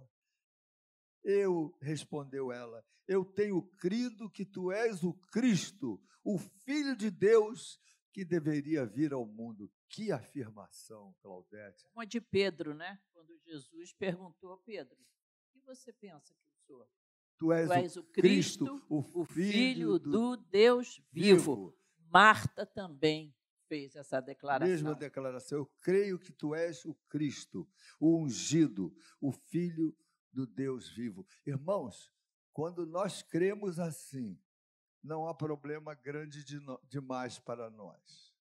Eu, 1.22 1.76
respondeu 1.82 2.50
ela, 2.50 2.82
eu 3.06 3.24
tenho 3.24 3.60
crido 3.76 4.30
que 4.30 4.46
tu 4.46 4.72
és 4.72 5.04
o 5.04 5.12
Cristo, 5.12 6.00
o 6.24 6.38
Filho 6.38 6.96
de 6.96 7.10
Deus, 7.10 7.78
que 8.12 8.24
deveria 8.24 8.84
vir 8.84 9.12
ao 9.12 9.26
mundo. 9.26 9.70
Que 9.88 10.12
afirmação, 10.12 11.14
Claudete. 11.20 11.86
Uma 11.94 12.06
de 12.06 12.20
Pedro, 12.20 12.74
né? 12.74 13.00
Quando 13.12 13.36
Jesus 13.38 13.92
perguntou 13.92 14.52
a 14.52 14.58
Pedro: 14.58 14.96
O 14.96 15.52
que 15.52 15.60
você 15.60 15.92
pensa 15.92 16.34
que 16.34 16.46
eu 16.46 16.54
sou? 16.66 16.88
Tu 17.38 17.52
és, 17.52 17.68
tu 17.68 17.72
és 17.72 17.96
o, 17.96 18.04
Cristo, 18.04 18.64
Cristo 18.66 18.86
o, 18.88 19.20
o 19.20 19.24
Filho, 19.24 19.98
do, 19.98 20.10
do 20.10 20.36
Deus 20.36 21.02
vivo. 21.10 21.54
vivo. 21.54 21.76
Marta 22.12 22.66
também 22.66 23.34
fez 23.66 23.94
essa 23.94 24.20
declaração. 24.20 24.68
Mesma 24.68 24.94
declaração. 24.94 25.58
Eu 25.58 25.66
creio 25.80 26.18
que 26.18 26.32
tu 26.32 26.54
és 26.54 26.84
o 26.84 26.94
Cristo, 27.08 27.68
o 27.98 28.18
ungido, 28.18 28.94
o 29.20 29.32
Filho 29.32 29.96
do 30.32 30.46
Deus 30.46 30.88
vivo. 30.90 31.26
Irmãos, 31.46 32.12
quando 32.52 32.84
nós 32.84 33.22
cremos 33.22 33.78
assim, 33.78 34.38
não 35.02 35.26
há 35.26 35.34
problema 35.34 35.94
grande 35.94 36.44
de 36.44 36.58
no, 36.60 36.80
demais 36.88 37.38
para 37.38 37.70
nós. 37.70 38.32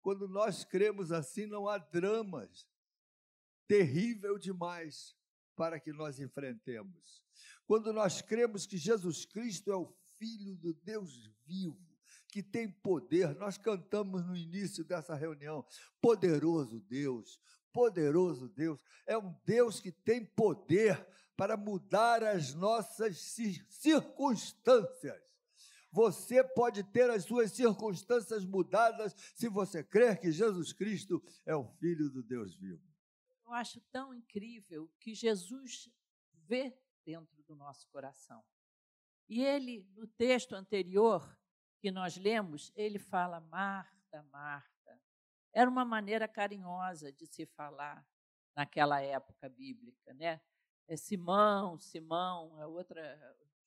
Quando 0.00 0.28
nós 0.28 0.64
cremos 0.64 1.10
assim, 1.10 1.46
não 1.46 1.66
há 1.66 1.78
dramas 1.78 2.68
terrível 3.66 4.38
demais 4.38 5.16
para 5.56 5.80
que 5.80 5.92
nós 5.92 6.20
enfrentemos. 6.20 7.24
Quando 7.66 7.92
nós 7.92 8.20
cremos 8.20 8.66
que 8.66 8.76
Jesus 8.76 9.24
Cristo 9.24 9.72
é 9.72 9.76
o 9.76 9.94
Filho 10.18 10.56
do 10.56 10.74
Deus 10.74 11.30
vivo, 11.46 11.94
que 12.28 12.42
tem 12.42 12.68
poder, 12.68 13.34
nós 13.36 13.56
cantamos 13.56 14.24
no 14.26 14.36
início 14.36 14.84
dessa 14.84 15.14
reunião: 15.14 15.64
poderoso 16.00 16.80
Deus, 16.80 17.40
poderoso 17.72 18.48
Deus, 18.48 18.82
é 19.06 19.16
um 19.16 19.34
Deus 19.44 19.80
que 19.80 19.90
tem 19.90 20.24
poder 20.24 21.06
para 21.36 21.56
mudar 21.56 22.22
as 22.22 22.54
nossas 22.54 23.18
circunstâncias. 23.68 25.22
Você 25.94 26.42
pode 26.42 26.82
ter 26.82 27.08
as 27.08 27.22
suas 27.22 27.52
circunstâncias 27.52 28.44
mudadas 28.44 29.14
se 29.32 29.48
você 29.48 29.84
crer 29.84 30.18
que 30.18 30.32
Jesus 30.32 30.72
Cristo 30.72 31.22
é 31.46 31.54
o 31.54 31.64
Filho 31.64 32.10
do 32.10 32.20
Deus 32.20 32.56
vivo. 32.56 32.82
Eu 33.46 33.52
acho 33.52 33.80
tão 33.92 34.12
incrível 34.12 34.90
que 34.98 35.14
Jesus 35.14 35.88
vê 36.32 36.76
dentro 37.06 37.40
do 37.44 37.54
nosso 37.54 37.86
coração. 37.90 38.42
E 39.28 39.40
ele, 39.44 39.88
no 39.94 40.08
texto 40.08 40.56
anterior 40.56 41.38
que 41.78 41.92
nós 41.92 42.16
lemos, 42.16 42.72
ele 42.74 42.98
fala: 42.98 43.38
Marta, 43.38 44.20
Marta. 44.32 45.00
Era 45.52 45.70
uma 45.70 45.84
maneira 45.84 46.26
carinhosa 46.26 47.12
de 47.12 47.24
se 47.28 47.46
falar 47.46 48.04
naquela 48.56 49.00
época 49.00 49.48
bíblica, 49.48 50.12
né? 50.14 50.40
É 50.88 50.96
Simão, 50.96 51.78
Simão, 51.78 52.60
é 52.60 52.66
outra 52.66 53.00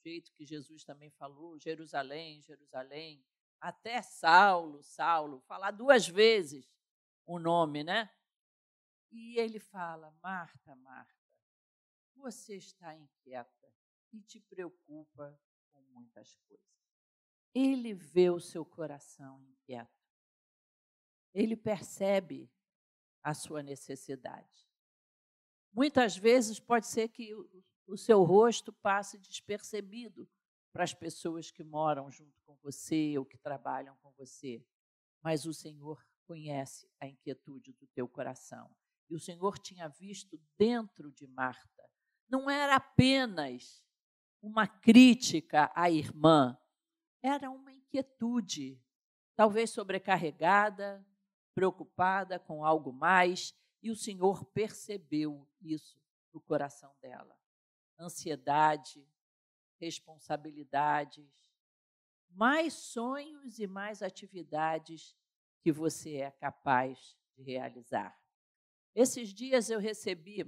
jeito 0.08 0.32
que 0.34 0.46
Jesus 0.46 0.86
também 0.86 1.10
falou, 1.12 1.60
Jerusalém, 1.60 2.42
Jerusalém, 2.42 3.24
até 3.60 4.02
Saulo, 4.02 4.82
Saulo, 4.82 5.42
falar 5.42 5.72
duas 5.72 6.08
vezes 6.08 6.72
o 7.26 7.38
nome, 7.38 7.84
né? 7.84 8.10
E 9.12 9.38
ele 9.38 9.60
fala: 9.60 10.12
Marta, 10.24 10.76
Marta, 10.76 11.14
você 12.16 12.56
está 12.56 12.96
inquieta 12.96 13.74
e 14.14 14.22
te 14.22 14.40
preocupa 14.40 15.38
com 15.72 15.82
muitas 15.92 16.36
coisas. 16.48 16.66
Ele 17.54 17.94
vê 17.94 18.30
o 18.30 18.40
seu 18.40 18.66
coração 18.66 19.44
inquieto. 19.44 19.92
Ele 21.34 21.56
percebe 21.56 22.50
a 23.22 23.34
sua 23.34 23.62
necessidade. 23.62 24.68
Muitas 25.74 26.16
vezes 26.16 26.60
pode 26.60 26.88
ser 26.88 27.10
que 27.10 27.34
o 27.88 27.98
seu 27.98 28.24
rosto 28.24 28.74
passe 28.74 29.18
despercebido 29.18 30.30
para 30.74 30.84
as 30.84 30.94
pessoas 30.94 31.50
que 31.50 31.64
moram 31.64 32.12
junto 32.12 32.42
com 32.42 32.56
você 32.58 33.18
ou 33.18 33.26
que 33.26 33.38
trabalham 33.38 33.96
com 34.04 34.12
você. 34.12 34.64
Mas 35.24 35.46
o 35.46 35.54
Senhor 35.54 36.06
conhece 36.26 36.90
a 37.00 37.08
inquietude 37.08 37.74
do 37.74 37.88
teu 37.88 38.08
coração. 38.08 38.70
E 39.10 39.16
o 39.16 39.20
Senhor 39.20 39.58
tinha 39.58 39.88
visto 39.88 40.40
dentro 40.58 41.12
de 41.12 41.26
Marta. 41.26 41.90
Não 42.30 42.50
era 42.50 42.76
apenas 42.76 43.82
uma 44.42 44.68
crítica 44.68 45.72
à 45.74 45.90
irmã, 45.90 46.58
era 47.24 47.50
uma 47.50 47.72
inquietude, 47.72 48.80
talvez 49.36 49.70
sobrecarregada, 49.72 51.04
preocupada 51.56 52.38
com 52.38 52.64
algo 52.64 52.92
mais, 52.92 53.56
e 53.82 53.90
o 53.90 53.96
Senhor 53.96 54.46
percebeu 54.46 55.48
isso 55.62 56.00
no 56.34 56.42
coração 56.42 56.94
dela 57.02 57.36
ansiedade, 58.00 59.08
responsabilidades, 59.80 61.52
mais 62.30 62.74
sonhos 62.74 63.60
e 63.60 63.68
mais 63.68 64.02
atividades 64.02 65.16
que 65.62 65.72
você 65.72 66.18
é 66.18 66.32
capaz 66.32 67.18
de 67.36 67.44
realizar. 67.44 68.18
Esses 68.94 69.34
dias 69.34 69.70
eu 69.70 69.80
recebi 69.80 70.44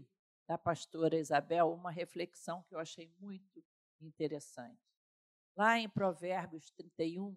da 0.47 0.57
pastora 0.57 1.17
Isabel 1.17 1.71
uma 1.71 1.91
reflexão 1.91 2.63
que 2.63 2.73
eu 2.73 2.79
achei 2.79 3.13
muito 3.19 3.63
interessante. 4.01 4.81
Lá 5.55 5.77
em 5.77 5.88
Provérbios 5.88 6.71
31, 6.71 7.35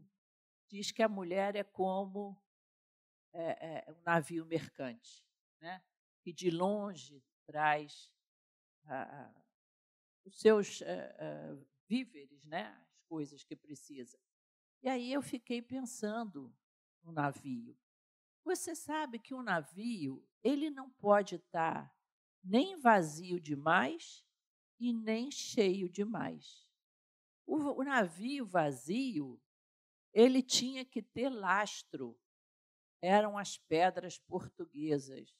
diz 0.68 0.90
que 0.90 1.03
a 1.03 1.09
mulher 1.09 1.55
é 1.55 1.62
como 1.62 2.40
é, 3.33 3.85
é, 3.87 3.92
um 3.92 4.01
navio 4.03 4.46
mercante, 4.46 5.27
né? 5.61 5.83
que 6.22 6.33
de 6.33 6.51
longe 6.51 7.22
traz 7.44 8.11
a, 8.85 9.41
os 10.33 10.40
seus 10.40 10.81
uh, 10.81 10.85
uh, 10.85 11.66
víveres, 11.87 12.42
né? 12.45 12.68
as 12.90 13.03
coisas 13.05 13.45
que 13.45 13.55
precisa. 13.55 14.18
E 14.83 14.88
aí 14.88 15.12
eu 15.12 15.21
fiquei 15.21 15.61
pensando 15.61 16.53
no 17.03 17.12
navio. 17.12 17.79
Você 18.42 18.75
sabe 18.75 19.18
que 19.18 19.35
um 19.35 19.42
navio 19.42 20.27
ele 20.42 20.71
não 20.71 20.90
pode 20.90 21.37
estar 21.37 21.95
nem 22.42 22.81
vazio 22.81 23.38
demais 23.38 24.25
e 24.81 24.92
nem 24.92 25.31
cheio 25.31 25.88
demais. 25.88 26.66
O, 27.47 27.81
o 27.81 27.85
navio 27.85 28.47
vazio 28.47 29.40
ele 30.12 30.42
tinha 30.42 30.85
que 30.85 31.03
ter 31.03 31.29
lastro. 31.29 32.18
Eram 33.01 33.37
as 33.37 33.59
pedras 33.59 34.18
portuguesas 34.18 35.35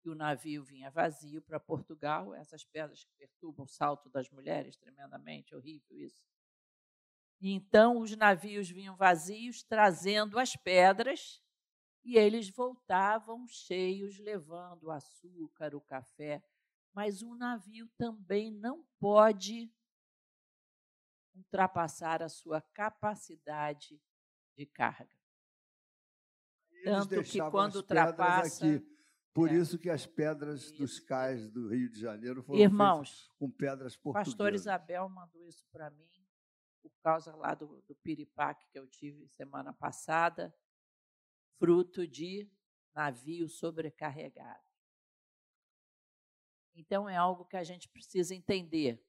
que 0.00 0.08
o 0.08 0.14
navio 0.14 0.64
vinha 0.64 0.90
vazio 0.90 1.42
para 1.42 1.58
Portugal, 1.58 2.34
essas 2.34 2.64
pedras 2.64 3.04
que 3.04 3.12
perturbam 3.18 3.64
o 3.64 3.68
salto 3.68 4.08
das 4.08 4.30
mulheres, 4.30 4.76
tremendamente 4.76 5.54
horrível 5.54 5.98
isso. 5.98 6.24
Então 7.40 7.98
os 7.98 8.16
navios 8.16 8.68
vinham 8.68 8.96
vazios, 8.96 9.62
trazendo 9.62 10.38
as 10.38 10.56
pedras, 10.56 11.42
e 12.04 12.16
eles 12.16 12.48
voltavam 12.48 13.46
cheios, 13.46 14.18
levando 14.18 14.84
o 14.84 14.90
açúcar, 14.90 15.74
o 15.74 15.80
café. 15.80 16.42
Mas 16.92 17.22
o 17.22 17.34
navio 17.34 17.88
também 17.96 18.50
não 18.50 18.84
pode 18.98 19.70
ultrapassar 21.34 22.22
a 22.22 22.28
sua 22.28 22.60
capacidade 22.60 24.00
de 24.56 24.66
carga. 24.66 25.16
Tanto 26.82 27.22
que 27.22 27.38
quando 27.50 27.76
ultrapassa. 27.76 28.66
Aqui 28.66 28.97
por 29.32 29.50
é. 29.50 29.54
isso 29.54 29.78
que 29.78 29.90
as 29.90 30.06
pedras 30.06 30.64
isso. 30.64 30.78
dos 30.78 30.98
cais 30.98 31.48
do 31.50 31.68
Rio 31.68 31.90
de 31.90 32.00
Janeiro 32.00 32.42
foram 32.42 32.60
Irmãos, 32.60 33.30
com 33.38 33.50
pedras 33.50 33.96
portuguesas. 33.96 34.34
Pastor 34.34 34.54
Isabel 34.54 35.08
mandou 35.08 35.46
isso 35.46 35.66
para 35.70 35.90
mim, 35.90 36.08
por 36.82 36.92
causa 37.02 37.34
lá 37.36 37.54
do, 37.54 37.82
do 37.86 37.94
piripaque 37.96 38.66
que 38.70 38.78
eu 38.78 38.86
tive 38.86 39.28
semana 39.28 39.72
passada, 39.72 40.54
fruto 41.58 42.06
de 42.06 42.50
navio 42.94 43.48
sobrecarregado. 43.48 44.68
Então 46.74 47.08
é 47.08 47.16
algo 47.16 47.44
que 47.44 47.56
a 47.56 47.64
gente 47.64 47.88
precisa 47.88 48.34
entender. 48.34 49.04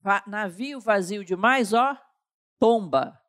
Va 0.00 0.22
navio 0.26 0.80
vazio 0.80 1.24
demais, 1.24 1.72
ó, 1.72 1.96
tomba. 2.58 3.22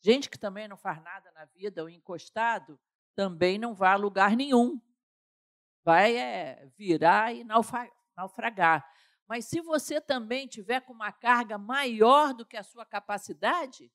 Gente 0.00 0.30
que 0.30 0.38
também 0.38 0.68
não 0.68 0.76
faz 0.76 1.02
nada 1.02 1.30
na 1.32 1.44
vida, 1.44 1.82
ou 1.82 1.88
encostado, 1.88 2.78
também 3.14 3.58
não 3.58 3.74
vai 3.74 3.92
a 3.92 3.96
lugar 3.96 4.36
nenhum. 4.36 4.80
Vai 5.84 6.16
é, 6.16 6.70
virar 6.76 7.34
e 7.34 7.44
naufragar. 8.16 8.86
Mas 9.26 9.44
se 9.46 9.60
você 9.60 10.00
também 10.00 10.46
tiver 10.46 10.80
com 10.80 10.92
uma 10.92 11.12
carga 11.12 11.56
maior 11.56 12.34
do 12.34 12.44
que 12.44 12.56
a 12.56 12.62
sua 12.62 12.84
capacidade, 12.84 13.92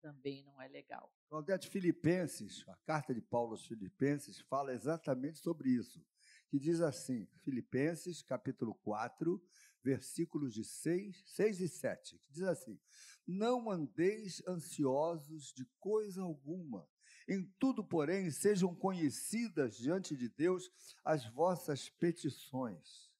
também 0.00 0.42
não 0.42 0.60
é 0.60 0.68
legal. 0.68 1.12
Claudete 1.28 1.68
Filipenses, 1.68 2.64
a 2.66 2.76
carta 2.86 3.14
de 3.14 3.20
Paulo 3.20 3.52
aos 3.52 3.66
Filipenses, 3.66 4.40
fala 4.40 4.72
exatamente 4.72 5.38
sobre 5.38 5.70
isso. 5.70 6.04
Que 6.48 6.58
diz 6.58 6.80
assim, 6.80 7.28
Filipenses, 7.44 8.22
capítulo 8.22 8.74
4, 8.76 9.40
versículos 9.82 10.54
de 10.54 10.64
6, 10.64 11.22
6 11.26 11.60
e 11.60 11.68
7, 11.68 12.18
que 12.18 12.32
diz 12.32 12.42
assim: 12.42 12.80
Não 13.26 13.70
andeis 13.70 14.42
ansiosos 14.46 15.52
de 15.52 15.64
coisa 15.78 16.22
alguma. 16.22 16.88
Em 17.28 17.44
tudo, 17.58 17.84
porém, 17.84 18.30
sejam 18.30 18.74
conhecidas 18.74 19.76
diante 19.76 20.16
de 20.16 20.28
Deus 20.28 20.70
as 21.04 21.26
vossas 21.26 21.88
petições 21.88 23.10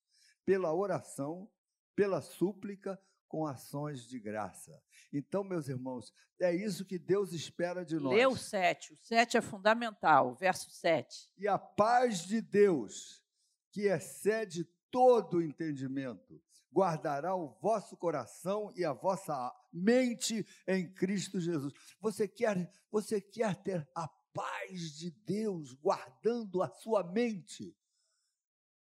pela 0.45 0.75
oração, 0.75 1.49
pela 1.95 2.21
súplica, 2.21 3.01
com 3.31 3.47
ações 3.47 4.09
de 4.09 4.19
graça. 4.19 4.83
Então, 5.13 5.45
meus 5.45 5.69
irmãos, 5.69 6.13
é 6.41 6.53
isso 6.53 6.85
que 6.85 6.99
Deus 6.99 7.33
espera 7.33 7.85
de 7.85 7.97
nós. 7.97 8.27
O 8.27 8.37
7, 8.37 8.93
o 8.93 8.97
7 8.97 9.37
é 9.37 9.41
fundamental, 9.41 10.35
verso 10.35 10.69
7. 10.71 11.31
E 11.39 11.47
a 11.47 11.57
paz 11.57 12.27
de 12.27 12.41
Deus, 12.41 13.25
que 13.71 13.83
excede 13.83 14.65
todo 14.91 15.37
o 15.37 15.43
entendimento, 15.43 16.43
guardará 16.73 17.35
o 17.35 17.49
vosso 17.61 17.97
coração 17.97 18.73
e 18.77 18.85
a 18.85 18.93
vossa 18.93 19.53
mente 19.73 20.47
em 20.67 20.93
Cristo 20.93 21.41
Jesus. 21.41 21.73
Você 22.01 22.29
quer, 22.29 22.71
você 22.91 23.21
quer 23.21 23.57
ter 23.63 23.89
a 23.95 24.09
paz 24.33 24.97
de 24.97 25.11
Deus 25.11 25.73
guardando 25.75 26.63
a 26.63 26.69
sua 26.69 27.03
mente? 27.03 27.77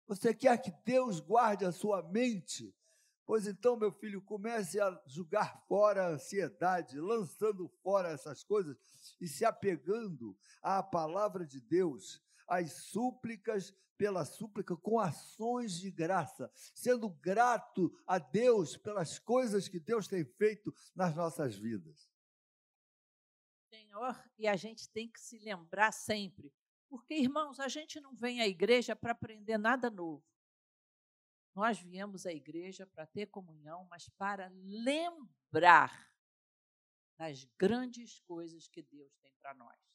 Você 0.06 0.34
quer 0.34 0.58
que 0.58 0.72
Deus 0.84 1.20
guarde 1.20 1.64
a 1.64 1.72
sua 1.72 2.02
mente? 2.02 2.74
Pois 3.24 3.46
então, 3.46 3.76
meu 3.76 3.92
filho, 3.92 4.20
comece 4.20 4.80
a 4.80 5.00
jogar 5.06 5.64
fora 5.68 6.04
a 6.04 6.08
ansiedade, 6.10 6.98
lançando 6.98 7.68
fora 7.80 8.08
essas 8.08 8.42
coisas 8.42 8.76
e 9.20 9.28
se 9.28 9.44
apegando 9.44 10.36
à 10.60 10.82
palavra 10.82 11.46
de 11.46 11.60
Deus, 11.60 12.20
às 12.48 12.72
súplicas, 12.72 13.72
pela 14.00 14.24
súplica, 14.24 14.74
com 14.74 14.98
ações 14.98 15.78
de 15.78 15.90
graça, 15.90 16.50
sendo 16.74 17.10
grato 17.10 17.94
a 18.06 18.18
Deus 18.18 18.74
pelas 18.74 19.18
coisas 19.18 19.68
que 19.68 19.78
Deus 19.78 20.08
tem 20.08 20.24
feito 20.24 20.74
nas 20.96 21.14
nossas 21.14 21.54
vidas. 21.54 22.10
Senhor, 23.68 24.18
e 24.38 24.48
a 24.48 24.56
gente 24.56 24.88
tem 24.88 25.06
que 25.06 25.20
se 25.20 25.38
lembrar 25.40 25.92
sempre 25.92 26.50
porque, 26.88 27.12
irmãos, 27.12 27.60
a 27.60 27.68
gente 27.68 28.00
não 28.00 28.14
vem 28.14 28.40
à 28.40 28.48
igreja 28.48 28.96
para 28.96 29.12
aprender 29.12 29.58
nada 29.58 29.90
novo. 29.90 30.24
Nós 31.54 31.78
viemos 31.78 32.24
à 32.24 32.32
igreja 32.32 32.86
para 32.86 33.06
ter 33.06 33.26
comunhão, 33.26 33.86
mas 33.90 34.08
para 34.08 34.48
lembrar 34.48 36.10
das 37.18 37.44
grandes 37.58 38.18
coisas 38.20 38.66
que 38.66 38.80
Deus 38.80 39.14
tem 39.18 39.34
para 39.34 39.52
nós. 39.52 39.89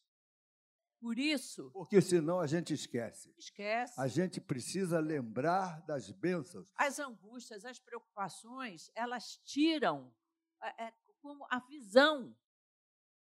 Por 1.05 1.19
isso. 1.19 1.69
Porque 1.69 2.01
senão 2.01 2.39
a 2.39 2.47
gente 2.47 2.73
esquece. 2.73 3.31
Esquece. 3.37 3.93
A 3.95 4.07
gente 4.07 4.41
precisa 4.41 4.99
lembrar 4.99 5.85
das 5.85 6.09
bênçãos. 6.09 6.73
As 6.75 6.97
angústias, 6.97 7.63
as 7.63 7.77
preocupações, 7.77 8.89
elas 8.95 9.37
tiram 9.45 10.11
é, 10.59 10.85
é 10.85 10.93
como 11.21 11.45
a 11.51 11.59
visão. 11.59 12.35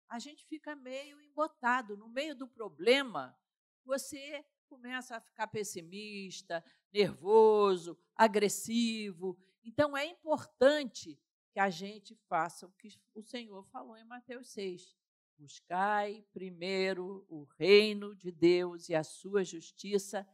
A 0.08 0.17
gente 0.17 0.45
fica 0.45 0.77
meio 0.77 1.19
embotado 1.19 1.97
no 1.97 2.08
meio 2.08 2.34
do 2.34 2.47
problema 2.47 3.38
você 3.84 4.45
começa 4.69 5.17
a 5.17 5.21
ficar 5.21 5.47
pessimista, 5.47 6.63
nervoso, 6.93 7.97
agressivo. 8.15 9.38
Então 9.62 9.97
é 9.97 10.06
importante 10.06 11.19
que 11.51 11.60
a 11.60 11.69
gente 11.69 12.15
faça 12.30 12.65
o 12.65 12.71
que 12.71 12.89
o 13.13 13.21
Senhor 13.21 13.65
falou 13.65 13.97
em 13.97 14.06
Mateus 14.06 14.47
6. 14.51 14.96
Buscai 15.38 16.26
primeiro 16.34 17.26
o 17.30 17.43
reino 17.60 18.15
de 18.15 18.32
Deus 18.32 18.89
e 18.89 18.95
a 18.95 19.04
sua 19.04 19.43
justiça, 19.43 20.28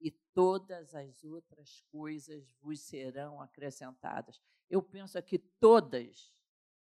e 0.00 0.10
todas 0.10 0.94
as 0.94 1.24
outras 1.24 1.82
coisas 1.90 2.50
vos 2.60 2.80
serão 2.80 3.40
acrescentadas. 3.40 4.40
Eu 4.68 4.82
penso 4.82 5.18
aqui 5.18 5.38
todas, 5.38 6.34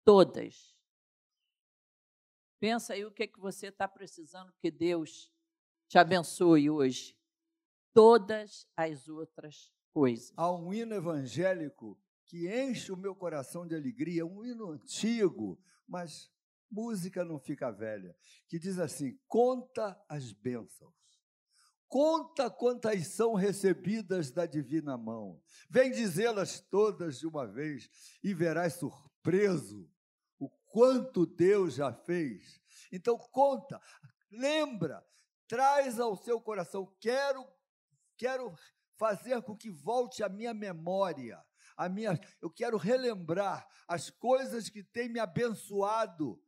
todas. 0.05 0.77
Pensa 2.59 2.95
aí 2.95 3.05
o 3.05 3.11
que, 3.11 3.25
é 3.25 3.27
que 3.27 3.39
você 3.39 3.67
está 3.67 3.87
precisando 3.87 4.53
que 4.61 4.71
Deus 4.71 5.31
te 5.89 5.99
abençoe 5.99 6.71
hoje. 6.71 7.17
Todas 7.93 8.69
as 8.77 9.09
outras 9.09 9.73
coisas. 9.93 10.33
Há 10.37 10.53
um 10.53 10.73
hino 10.73 10.95
evangélico 10.95 11.99
que 12.25 12.49
enche 12.49 12.93
o 12.93 12.97
meu 12.97 13.15
coração 13.15 13.67
de 13.67 13.75
alegria, 13.75 14.27
um 14.27 14.45
hino 14.45 14.71
antigo, 14.71 15.59
mas 15.87 16.31
música 16.71 17.25
não 17.25 17.39
fica 17.39 17.71
velha, 17.71 18.17
que 18.49 18.59
diz 18.59 18.79
assim: 18.79 19.19
conta 19.27 20.01
as 20.09 20.33
bênçãos. 20.33 20.95
Conta 21.89 22.51
quantas 22.51 23.07
são 23.09 23.35
recebidas 23.35 24.33
da 24.33 24.45
divina 24.45 24.99
mão. 24.99 25.41
Vem 25.71 25.93
dizê-las 25.93 26.61
todas 26.61 27.19
de 27.21 27.27
uma 27.27 27.47
vez 27.47 27.89
e 28.23 28.35
verás 28.35 28.75
surpreso 28.75 29.89
o 30.39 30.51
quanto 30.67 31.25
Deus 31.25 31.75
já 31.75 31.93
fez. 31.93 32.61
Então 32.93 33.17
conta, 33.17 33.81
lembra, 34.31 35.05
traz 35.47 36.01
ao 36.01 36.17
seu 36.17 36.41
coração. 36.41 36.93
Quero, 37.01 37.47
quero 38.17 38.53
fazer 38.97 39.41
com 39.43 39.57
que 39.57 39.71
volte 39.71 40.23
a 40.23 40.29
minha 40.29 40.53
memória, 40.53 41.41
a 41.77 41.89
minha, 41.89 42.19
eu 42.41 42.51
quero 42.51 42.77
relembrar 42.77 43.67
as 43.87 44.11
coisas 44.11 44.69
que 44.69 44.83
têm 44.83 45.09
me 45.09 45.21
abençoado 45.21 46.43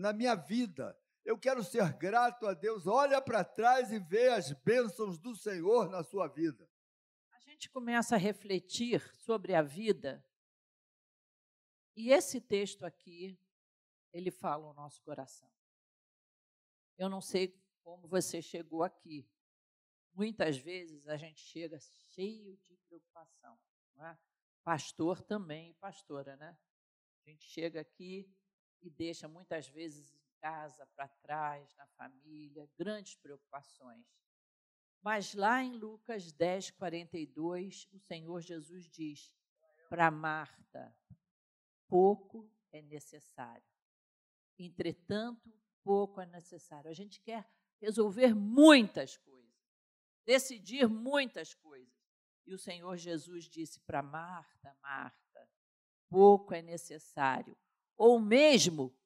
na 0.00 0.12
minha 0.12 0.34
vida. 0.34 0.98
Eu 1.24 1.38
quero 1.38 1.62
ser 1.62 1.92
grato 1.92 2.46
a 2.46 2.54
Deus. 2.54 2.86
Olha 2.86 3.20
para 3.20 3.44
trás 3.44 3.92
e 3.92 3.98
vê 3.98 4.28
as 4.28 4.52
bênçãos 4.52 5.18
do 5.18 5.36
Senhor 5.36 5.88
na 5.88 6.02
sua 6.02 6.26
vida. 6.26 6.68
A 7.32 7.38
gente 7.38 7.68
começa 7.70 8.16
a 8.16 8.18
refletir 8.18 9.00
sobre 9.16 9.54
a 9.54 9.62
vida. 9.62 10.24
E 11.94 12.10
esse 12.10 12.40
texto 12.40 12.84
aqui, 12.84 13.38
ele 14.12 14.30
fala 14.30 14.66
o 14.66 14.74
nosso 14.74 15.02
coração. 15.02 15.50
Eu 16.96 17.08
não 17.08 17.20
sei 17.20 17.54
como 17.82 18.08
você 18.08 18.40
chegou 18.40 18.82
aqui. 18.82 19.28
Muitas 20.12 20.56
vezes 20.56 21.06
a 21.06 21.16
gente 21.16 21.40
chega 21.40 21.78
cheio 22.14 22.56
de 22.58 22.76
preocupação. 22.88 23.58
É? 23.98 24.16
Pastor 24.64 25.22
também, 25.22 25.74
pastora, 25.74 26.36
né? 26.36 26.58
A 27.26 27.30
gente 27.30 27.44
chega 27.44 27.80
aqui 27.80 28.28
e 28.82 28.90
deixa 28.90 29.28
muitas 29.28 29.68
vezes 29.68 30.14
em 30.14 30.30
casa, 30.40 30.86
para 30.94 31.08
trás, 31.08 31.74
na 31.76 31.86
família, 31.88 32.68
grandes 32.76 33.14
preocupações. 33.16 34.06
Mas 35.02 35.34
lá 35.34 35.62
em 35.62 35.72
Lucas 35.76 36.32
10, 36.32 36.72
42, 36.72 37.88
o 37.92 37.98
Senhor 37.98 38.40
Jesus 38.40 38.88
diz 38.88 39.32
para 39.88 40.10
Marta: 40.10 40.94
pouco 41.88 42.50
é 42.72 42.82
necessário. 42.82 43.64
Entretanto, 44.58 45.52
pouco 45.82 46.20
é 46.20 46.26
necessário. 46.26 46.90
A 46.90 46.94
gente 46.94 47.20
quer 47.20 47.50
resolver 47.80 48.34
muitas 48.34 49.16
coisas, 49.16 49.54
decidir 50.24 50.86
muitas 50.88 51.54
coisas. 51.54 51.90
E 52.46 52.54
o 52.54 52.58
Senhor 52.58 52.96
Jesus 52.96 53.44
disse 53.44 53.80
para 53.80 54.02
Marta: 54.02 54.76
Marta, 54.82 55.48
pouco 56.08 56.54
é 56.54 56.60
necessário, 56.60 57.56
ou 58.00 58.18
mesmo 58.18 58.96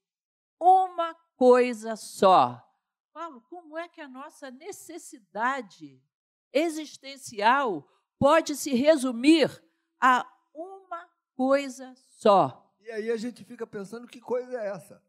uma 0.61 1.15
coisa 1.37 1.97
só. 1.97 2.65
Paulo, 3.13 3.41
como 3.51 3.77
é 3.77 3.89
que 3.89 4.01
a 4.01 4.07
nossa 4.09 4.51
necessidade 4.51 6.01
existencial 6.53 7.89
pode 8.19 8.55
se 8.55 8.73
resumir 8.75 9.51
a 10.01 10.25
uma 10.55 11.11
coisa 11.35 11.93
só? 11.97 12.73
E 12.79 12.91
aí 12.93 13.11
a 13.11 13.17
gente 13.17 13.43
fica 13.45 13.67
pensando: 13.67 14.07
que 14.07 14.21
coisa 14.21 14.61
é 14.61 14.69
essa? 14.69 15.03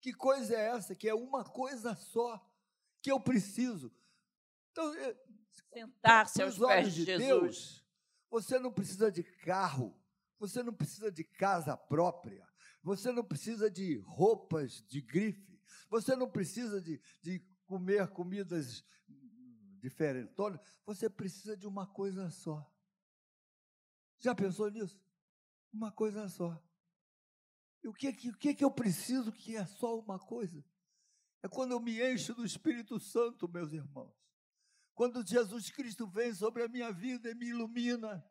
Que 0.00 0.12
coisa 0.12 0.54
é 0.54 0.68
essa 0.68 0.94
que 0.94 1.08
é 1.08 1.14
uma 1.14 1.44
coisa 1.44 1.96
só? 1.96 2.38
que 3.02 3.10
eu 3.10 3.20
preciso. 3.20 3.92
Então, 4.70 4.94
é, 4.94 5.16
sentar-se 5.74 6.40
aos 6.40 6.56
pés 6.58 6.94
de, 6.94 7.04
Jesus. 7.04 7.26
Deus, 7.26 7.86
você 8.30 8.58
não 8.58 8.72
precisa 8.72 9.10
de 9.10 9.24
carro, 9.24 10.00
você 10.38 10.62
não 10.62 10.72
precisa 10.72 11.10
de 11.10 11.24
casa 11.24 11.76
própria, 11.76 12.48
você 12.82 13.12
não 13.12 13.24
precisa 13.24 13.70
de 13.70 13.98
roupas 13.98 14.82
de 14.88 15.00
grife, 15.00 15.60
você 15.88 16.16
não 16.16 16.28
precisa 16.28 16.80
de, 16.80 17.00
de 17.20 17.38
comer 17.66 18.08
comidas 18.08 18.84
diferentes. 19.80 20.34
Você 20.84 21.08
precisa 21.08 21.56
de 21.56 21.66
uma 21.66 21.86
coisa 21.86 22.30
só. 22.30 22.66
Já 24.18 24.34
pensou 24.34 24.70
nisso? 24.70 25.00
Uma 25.72 25.90
coisa 25.90 26.28
só. 26.28 26.62
E 27.82 27.88
o 27.88 27.92
que, 27.92 28.08
o 28.08 28.38
que, 28.38 28.54
que 28.54 28.64
eu 28.64 28.70
preciso 28.70 29.32
que 29.32 29.56
é 29.56 29.66
só 29.66 29.98
uma 29.98 30.18
coisa? 30.18 30.64
É 31.42 31.48
quando 31.48 31.72
eu 31.72 31.80
me 31.80 32.00
encho 32.00 32.34
do 32.34 32.44
Espírito 32.44 33.00
Santo, 33.00 33.48
meus 33.48 33.72
irmãos. 33.72 34.14
Quando 34.94 35.26
Jesus 35.26 35.70
Cristo 35.70 36.06
vem 36.06 36.32
sobre 36.32 36.62
a 36.62 36.68
minha 36.68 36.92
vida 36.92 37.30
e 37.30 37.34
me 37.34 37.48
ilumina, 37.48 38.24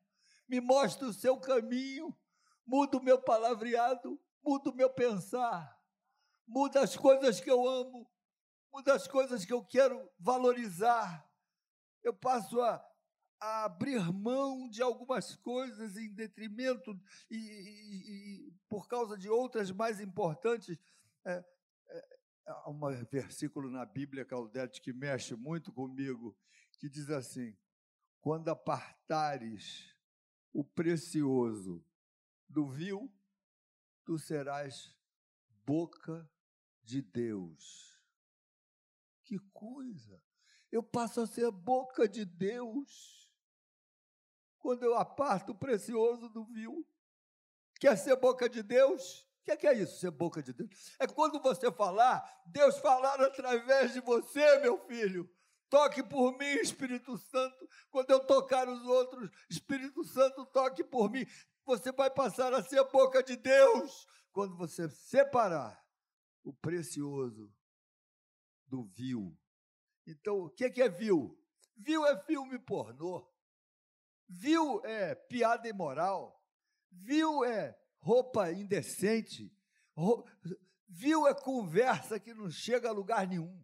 me 0.48 0.62
mostra 0.62 1.08
o 1.08 1.14
seu 1.14 1.38
caminho, 1.38 2.16
muda 2.66 2.98
o 2.98 3.04
meu 3.04 3.22
palavreado, 3.22 4.20
muda 4.44 4.70
o 4.70 4.76
meu 4.76 4.90
pensar, 4.90 5.80
muda 6.48 6.82
as 6.82 6.96
coisas 6.96 7.40
que 7.40 7.50
eu 7.50 7.68
amo, 7.68 8.10
muda 8.74 8.94
as 8.96 9.08
coisas 9.08 9.46
que 9.46 9.54
eu 9.54 9.64
quero 9.64 10.10
valorizar. 10.20 11.28
Eu 12.04 12.14
passo 12.14 12.60
a, 12.62 12.84
a 13.40 13.66
abrir 13.66 14.02
mão 14.12 14.70
de 14.70 14.82
algumas 14.82 15.36
coisas 15.38 15.98
em 15.98 16.14
detrimento 16.14 17.00
e, 17.30 17.38
e, 17.38 18.48
e 18.48 18.54
por 18.70 18.88
causa 18.88 19.18
de 19.18 19.30
outras 19.30 19.72
mais 19.72 20.00
importantes. 20.00 20.78
É, 21.26 21.44
é, 21.90 22.20
há 22.48 22.70
um 22.70 22.80
versículo 23.12 23.70
na 23.70 23.86
Bíblia, 23.86 24.26
Caldete, 24.26 24.82
que 24.82 24.94
mexe 24.94 25.36
muito 25.36 25.72
comigo, 25.72 26.36
que 26.80 26.90
diz 26.90 27.10
assim: 27.10 27.56
quando 28.20 28.50
apartares 28.50 29.96
o 30.54 30.64
precioso 30.64 31.84
do 32.50 32.68
vil, 32.68 33.12
tu 34.12 34.20
serás 34.20 34.94
boca 35.66 36.30
de 36.84 37.02
Deus. 37.02 37.98
Que 39.24 39.40
coisa! 39.54 40.22
Eu 40.70 40.84
passo 40.84 41.22
a 41.22 41.28
ser 41.28 41.50
boca 41.50 42.10
de 42.10 42.26
Deus 42.26 43.32
quando 44.60 44.84
eu 44.84 44.96
aparto 44.96 45.54
o 45.54 45.58
precioso 45.58 46.28
do 46.28 46.44
vil. 46.44 46.86
Quer 47.80 47.98
ser 47.98 48.18
boca 48.18 48.50
de 48.50 48.62
Deus? 48.62 49.22
O 49.22 49.44
que, 49.46 49.52
é 49.52 49.56
que 49.56 49.66
é 49.66 49.74
isso, 49.76 49.98
ser 49.98 50.12
boca 50.12 50.44
de 50.44 50.52
Deus? 50.52 50.70
É 51.00 51.08
quando 51.08 51.42
você 51.42 51.72
falar, 51.72 52.22
Deus 52.46 52.80
falar 52.80 53.22
através 53.22 53.94
de 53.94 54.02
você, 54.02 54.60
meu 54.60 54.78
filho. 54.88 55.34
Toque 55.70 56.04
por 56.04 56.38
mim, 56.38 56.60
Espírito 56.62 57.18
Santo. 57.18 57.70
Quando 57.90 58.12
eu 58.12 58.20
tocar 58.20 58.68
os 58.68 58.84
outros, 58.84 59.32
Espírito 59.50 60.04
Santo, 60.04 60.46
toque 60.48 60.84
por 60.84 61.10
mim. 61.10 61.26
Você 61.66 61.92
vai 61.92 62.10
passar 62.10 62.54
a 62.54 62.64
ser 62.64 62.84
boca 62.92 63.24
de 63.24 63.36
Deus 63.36 64.08
quando 64.32 64.56
você 64.58 64.90
separar 64.90 65.82
o 66.44 66.54
precioso 66.54 67.54
do 68.68 68.84
vil. 68.84 69.38
Então, 70.08 70.46
o 70.46 70.50
que 70.50 70.82
é 70.82 70.90
vil? 70.90 71.38
Vil 71.78 72.06
é 72.06 72.18
filme 72.24 72.58
pornô. 72.60 73.28
Vil 74.28 74.82
é 74.86 75.14
piada 75.14 75.68
imoral. 75.68 76.42
Vil 76.92 77.44
é 77.44 77.78
roupa 78.00 78.52
indecente. 78.52 79.54
Vil 80.88 81.28
é 81.28 81.34
conversa 81.34 82.20
que 82.20 82.34
não 82.34 82.50
chega 82.50 82.90
a 82.90 82.94
lugar 82.94 83.28
nenhum. 83.28 83.64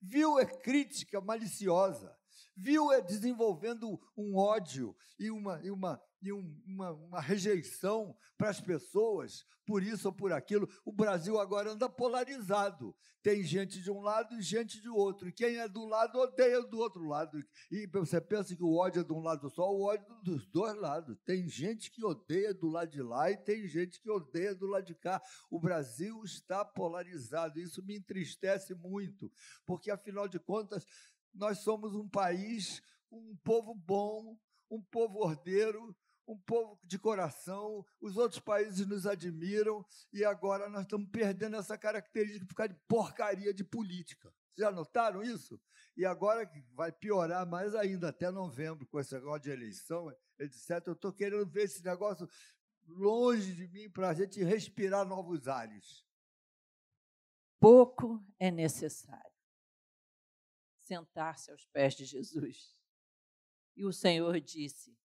Vil 0.00 0.38
é 0.38 0.46
crítica 0.46 1.20
maliciosa. 1.20 2.16
Vil 2.56 2.90
é 2.92 3.00
desenvolvendo 3.00 4.00
um 4.16 4.36
ódio 4.36 4.96
e 5.18 5.30
uma, 5.30 5.60
e 5.62 5.70
uma, 5.70 6.02
e 6.22 6.32
um, 6.32 6.62
uma, 6.66 6.92
uma 6.92 7.20
rejeição 7.20 8.16
para 8.36 8.50
as 8.50 8.60
pessoas, 8.60 9.46
por 9.66 9.82
isso 9.82 10.08
ou 10.08 10.14
por 10.14 10.32
aquilo. 10.32 10.68
O 10.84 10.92
Brasil 10.92 11.38
agora 11.38 11.72
anda 11.72 11.88
polarizado. 11.88 12.94
Tem 13.22 13.42
gente 13.42 13.82
de 13.82 13.90
um 13.90 14.00
lado 14.00 14.36
e 14.36 14.42
gente 14.42 14.80
de 14.80 14.88
outro. 14.88 15.32
Quem 15.32 15.56
é 15.56 15.68
do 15.68 15.84
lado 15.84 16.16
odeia 16.16 16.62
do 16.62 16.78
outro 16.78 17.02
lado. 17.08 17.44
E 17.72 17.84
você 17.88 18.20
pensa 18.20 18.54
que 18.54 18.62
o 18.62 18.76
ódio 18.76 19.00
é 19.00 19.04
de 19.04 19.12
um 19.12 19.20
lado 19.20 19.50
só, 19.50 19.68
o 19.68 19.82
ódio 19.82 20.06
é 20.08 20.24
dos 20.24 20.46
dois 20.46 20.76
lados. 20.76 21.18
Tem 21.24 21.48
gente 21.48 21.90
que 21.90 22.04
odeia 22.04 22.54
do 22.54 22.68
lado 22.68 22.90
de 22.92 23.02
lá 23.02 23.28
e 23.28 23.36
tem 23.36 23.66
gente 23.66 24.00
que 24.00 24.08
odeia 24.08 24.54
do 24.54 24.66
lado 24.66 24.86
de 24.86 24.94
cá. 24.94 25.20
O 25.50 25.58
Brasil 25.58 26.22
está 26.22 26.64
polarizado. 26.64 27.58
Isso 27.58 27.84
me 27.84 27.96
entristece 27.96 28.76
muito, 28.76 29.32
porque 29.66 29.90
afinal 29.90 30.28
de 30.28 30.38
contas, 30.38 30.86
nós 31.34 31.58
somos 31.58 31.96
um 31.96 32.08
país, 32.08 32.80
um 33.10 33.36
povo 33.42 33.74
bom, 33.74 34.38
um 34.70 34.80
povo 34.80 35.18
ordeiro, 35.18 35.96
um 36.26 36.36
povo 36.38 36.78
de 36.84 36.98
coração, 36.98 37.84
os 38.00 38.16
outros 38.16 38.40
países 38.40 38.86
nos 38.86 39.06
admiram 39.06 39.84
e 40.12 40.24
agora 40.24 40.68
nós 40.68 40.82
estamos 40.82 41.08
perdendo 41.10 41.56
essa 41.56 41.78
característica 41.78 42.68
de 42.68 42.74
porcaria 42.88 43.54
de 43.54 43.62
política. 43.62 44.32
Já 44.56 44.70
notaram 44.70 45.22
isso? 45.22 45.60
E 45.96 46.04
agora 46.04 46.50
vai 46.74 46.90
piorar 46.90 47.46
mais 47.46 47.74
ainda, 47.74 48.08
até 48.08 48.30
novembro, 48.30 48.86
com 48.86 48.98
esse 48.98 49.14
negócio 49.14 49.42
de 49.42 49.50
eleição, 49.50 50.10
etc. 50.38 50.82
Eu 50.86 50.92
estou 50.94 51.12
querendo 51.12 51.46
ver 51.46 51.64
esse 51.64 51.82
negócio 51.84 52.28
longe 52.86 53.54
de 53.54 53.68
mim 53.68 53.90
para 53.90 54.10
a 54.10 54.14
gente 54.14 54.42
respirar 54.42 55.06
novos 55.06 55.48
ares. 55.48 56.04
Pouco 57.58 58.22
é 58.38 58.50
necessário 58.50 59.36
sentar-se 60.86 61.50
aos 61.50 61.66
pés 61.66 61.94
de 61.94 62.04
Jesus. 62.04 62.74
E 63.76 63.84
o 63.84 63.92
Senhor 63.92 64.40
disse: 64.40 64.96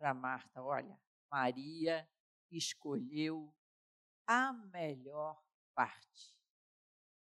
para 0.00 0.14
Marta: 0.14 0.62
Olha, 0.62 0.98
Maria 1.30 2.08
escolheu 2.50 3.54
a 4.26 4.52
melhor 4.72 5.38
parte. 5.74 6.40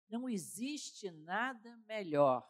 Não 0.08 0.28
existe 0.28 1.10
nada 1.10 1.74
melhor. 1.88 2.46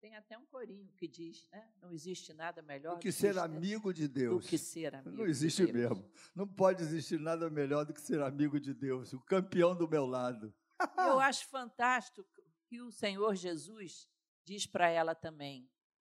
Tem 0.00 0.14
até 0.16 0.36
um 0.36 0.44
corinho 0.46 0.92
que 0.96 1.08
diz, 1.08 1.48
né? 1.50 1.72
Não 1.80 1.92
existe 1.92 2.34
nada 2.34 2.60
melhor 2.60 2.96
do 2.96 3.00
que 3.00 3.12
ser 3.12 3.38
amigo 3.38 3.94
de 3.94 4.06
Deus. 4.08 4.44
Do 4.44 4.48
que 4.50 4.58
ser 4.58 4.94
amigo 4.94 5.16
Não 5.16 5.26
existe 5.26 5.64
de 5.64 5.72
mesmo. 5.72 6.10
Não 6.34 6.46
pode 6.46 6.82
existir 6.82 7.18
nada 7.18 7.48
melhor 7.48 7.86
do 7.86 7.94
que 7.94 8.00
ser 8.00 8.20
amigo 8.20 8.60
de 8.60 8.74
Deus, 8.74 9.12
o 9.12 9.20
campeão 9.20 9.76
do 9.76 9.88
meu 9.88 10.04
lado. 10.04 10.52
Eu 10.98 11.18
acho 11.20 11.46
fantástico 11.48 12.26
que 12.66 12.82
o 12.82 12.90
Senhor 12.90 13.36
Jesus 13.36 14.08
diz 14.44 14.66
para 14.66 14.88
ela 14.88 15.14
também. 15.14 15.70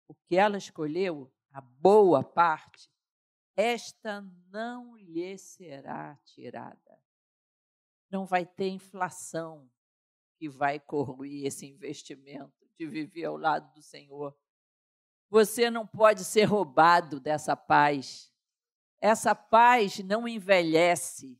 O 0.06 0.14
que 0.14 0.36
ela 0.36 0.58
escolheu 0.58 1.32
a 1.52 1.60
boa 1.60 2.22
parte, 2.22 2.90
esta 3.56 4.20
não 4.50 4.96
lhe 4.96 5.36
será 5.36 6.16
tirada. 6.24 7.02
Não 8.10 8.24
vai 8.24 8.46
ter 8.46 8.68
inflação 8.68 9.68
que 10.36 10.48
vai 10.48 10.78
corroer 10.78 11.46
esse 11.46 11.66
investimento 11.66 12.66
de 12.76 12.86
viver 12.86 13.24
ao 13.24 13.36
lado 13.36 13.72
do 13.74 13.82
Senhor. 13.82 14.36
Você 15.28 15.70
não 15.70 15.86
pode 15.86 16.24
ser 16.24 16.44
roubado 16.44 17.18
dessa 17.18 17.56
paz. 17.56 18.32
Essa 19.00 19.34
paz 19.34 19.98
não 19.98 20.26
envelhece, 20.26 21.38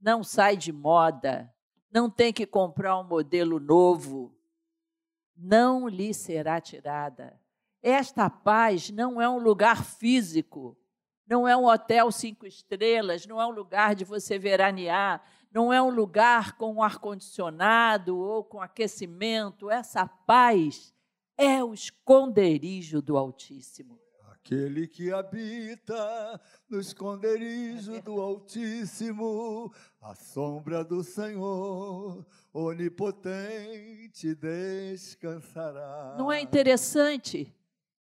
não 0.00 0.22
sai 0.22 0.56
de 0.56 0.72
moda, 0.72 1.52
não 1.90 2.08
tem 2.08 2.32
que 2.32 2.46
comprar 2.46 2.98
um 2.98 3.04
modelo 3.04 3.58
novo. 3.58 4.34
Não 5.36 5.88
lhe 5.88 6.14
será 6.14 6.60
tirada. 6.60 7.40
Esta 7.88 8.28
paz 8.28 8.90
não 8.90 9.22
é 9.22 9.28
um 9.28 9.38
lugar 9.38 9.84
físico, 9.84 10.76
não 11.24 11.46
é 11.46 11.56
um 11.56 11.66
hotel 11.66 12.10
cinco 12.10 12.44
estrelas, 12.44 13.28
não 13.28 13.40
é 13.40 13.46
um 13.46 13.52
lugar 13.52 13.94
de 13.94 14.04
você 14.04 14.40
veranear, 14.40 15.22
não 15.52 15.72
é 15.72 15.80
um 15.80 15.90
lugar 15.90 16.56
com 16.56 16.82
ar-condicionado 16.82 18.18
ou 18.18 18.42
com 18.42 18.60
aquecimento. 18.60 19.70
Essa 19.70 20.04
paz 20.04 20.92
é 21.38 21.62
o 21.62 21.72
esconderijo 21.72 23.00
do 23.00 23.16
Altíssimo. 23.16 24.00
Aquele 24.32 24.88
que 24.88 25.12
habita 25.12 26.40
no 26.68 26.80
esconderijo 26.80 27.94
é 27.94 28.02
do 28.02 28.20
Altíssimo, 28.20 29.72
a 30.00 30.12
sombra 30.12 30.82
do 30.82 31.04
Senhor, 31.04 32.26
onipotente, 32.52 34.34
descansará. 34.34 36.16
Não 36.18 36.32
é 36.32 36.40
interessante 36.40 37.55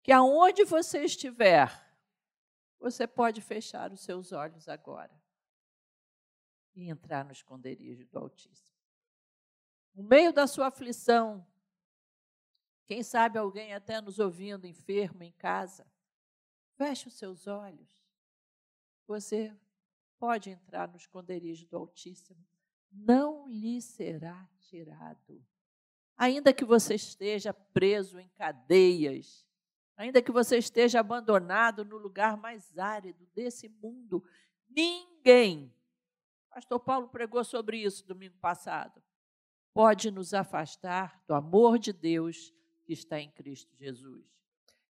que 0.03 0.11
aonde 0.11 0.63
você 0.63 1.03
estiver, 1.03 1.69
você 2.79 3.05
pode 3.05 3.41
fechar 3.41 3.91
os 3.91 4.01
seus 4.01 4.31
olhos 4.31 4.67
agora 4.67 5.21
e 6.75 6.89
entrar 6.89 7.23
no 7.23 7.31
esconderijo 7.31 8.05
do 8.07 8.17
Altíssimo. 8.17 8.69
No 9.93 10.03
meio 10.03 10.33
da 10.33 10.47
sua 10.47 10.67
aflição, 10.67 11.45
quem 12.85 13.03
sabe 13.03 13.37
alguém 13.37 13.73
até 13.73 14.01
nos 14.01 14.19
ouvindo 14.19 14.65
enfermo 14.65 15.23
em 15.23 15.31
casa, 15.33 15.85
feche 16.75 17.07
os 17.07 17.13
seus 17.13 17.45
olhos. 17.45 17.89
Você 19.05 19.55
pode 20.17 20.49
entrar 20.49 20.87
no 20.87 20.97
esconderijo 20.97 21.67
do 21.67 21.77
Altíssimo. 21.77 22.43
Não 22.91 23.47
lhe 23.47 23.81
será 23.81 24.49
tirado. 24.59 25.45
Ainda 26.17 26.53
que 26.53 26.65
você 26.65 26.95
esteja 26.95 27.53
preso 27.53 28.19
em 28.19 28.29
cadeias, 28.29 29.47
ainda 29.97 30.21
que 30.21 30.31
você 30.31 30.57
esteja 30.57 30.99
abandonado 30.99 31.85
no 31.85 31.97
lugar 31.97 32.37
mais 32.37 32.77
árido 32.77 33.25
desse 33.33 33.67
mundo, 33.67 34.23
ninguém, 34.69 35.73
Pastor 36.49 36.79
Paulo 36.79 37.07
pregou 37.07 37.43
sobre 37.43 37.77
isso 37.77 38.07
domingo 38.07 38.37
passado, 38.39 39.01
pode 39.73 40.11
nos 40.11 40.33
afastar 40.33 41.23
do 41.27 41.33
amor 41.33 41.79
de 41.79 41.93
Deus 41.93 42.53
que 42.83 42.93
está 42.93 43.19
em 43.19 43.31
Cristo 43.31 43.75
Jesus. 43.77 44.25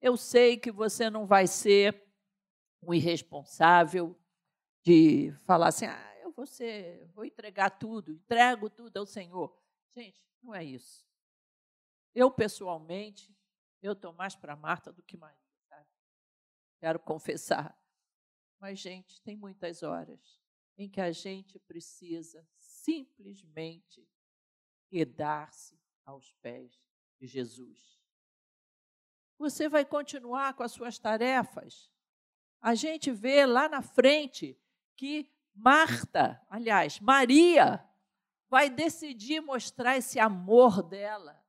Eu 0.02 0.18
sei 0.18 0.58
que 0.58 0.72
você 0.72 1.10
não 1.10 1.26
vai 1.28 1.46
ser 1.46 2.04
um 2.82 2.94
irresponsável 2.94 4.18
de 4.84 5.32
falar 5.46 5.68
assim, 5.68 5.86
ah, 5.86 6.18
eu 6.24 6.32
vou, 6.32 6.48
ser, 6.48 7.08
vou 7.14 7.24
entregar 7.24 7.70
tudo, 7.70 8.14
entrego 8.14 8.70
tudo 8.70 8.98
ao 8.98 9.06
Senhor. 9.06 9.56
Gente, 9.96 10.20
não 10.42 10.56
é 10.56 10.64
isso. 10.64 11.06
Eu, 12.16 12.32
pessoalmente, 12.32 13.32
eu 13.82 13.94
estou 13.94 14.14
mais 14.14 14.36
para 14.36 14.56
Marta 14.56 14.92
do 14.92 15.02
que 15.02 15.18
Maria? 15.18 15.42
Quero 16.82 17.00
confessar. 17.00 17.80
Mas, 18.60 18.80
gente, 18.80 19.22
tem 19.22 19.36
muitas 19.36 19.84
horas 19.84 20.42
em 20.76 20.90
que 20.90 21.00
a 21.00 21.12
gente 21.12 21.60
precisa 21.60 22.44
simplesmente 22.58 24.08
quedar-se 24.88 25.80
aos 26.04 26.32
pés 26.42 26.82
de 27.20 27.28
Jesus. 27.28 28.02
Você 29.38 29.70
vai 29.70 29.86
continuar 29.86 30.56
com 30.56 30.64
as 30.64 30.72
suas 30.72 30.98
tarefas. 30.98 31.92
A 32.60 32.74
gente 32.74 33.12
vê 33.12 33.46
lá 33.46 33.70
na 33.70 33.84
frente 33.84 34.60
que 34.96 35.32
Marta, 35.54 36.44
aliás, 36.50 37.00
Maria, 37.00 37.88
vai 38.50 38.70
decidir 38.70 39.40
mostrar 39.40 39.98
esse 39.98 40.20
amor 40.20 40.82
dela 40.82 41.44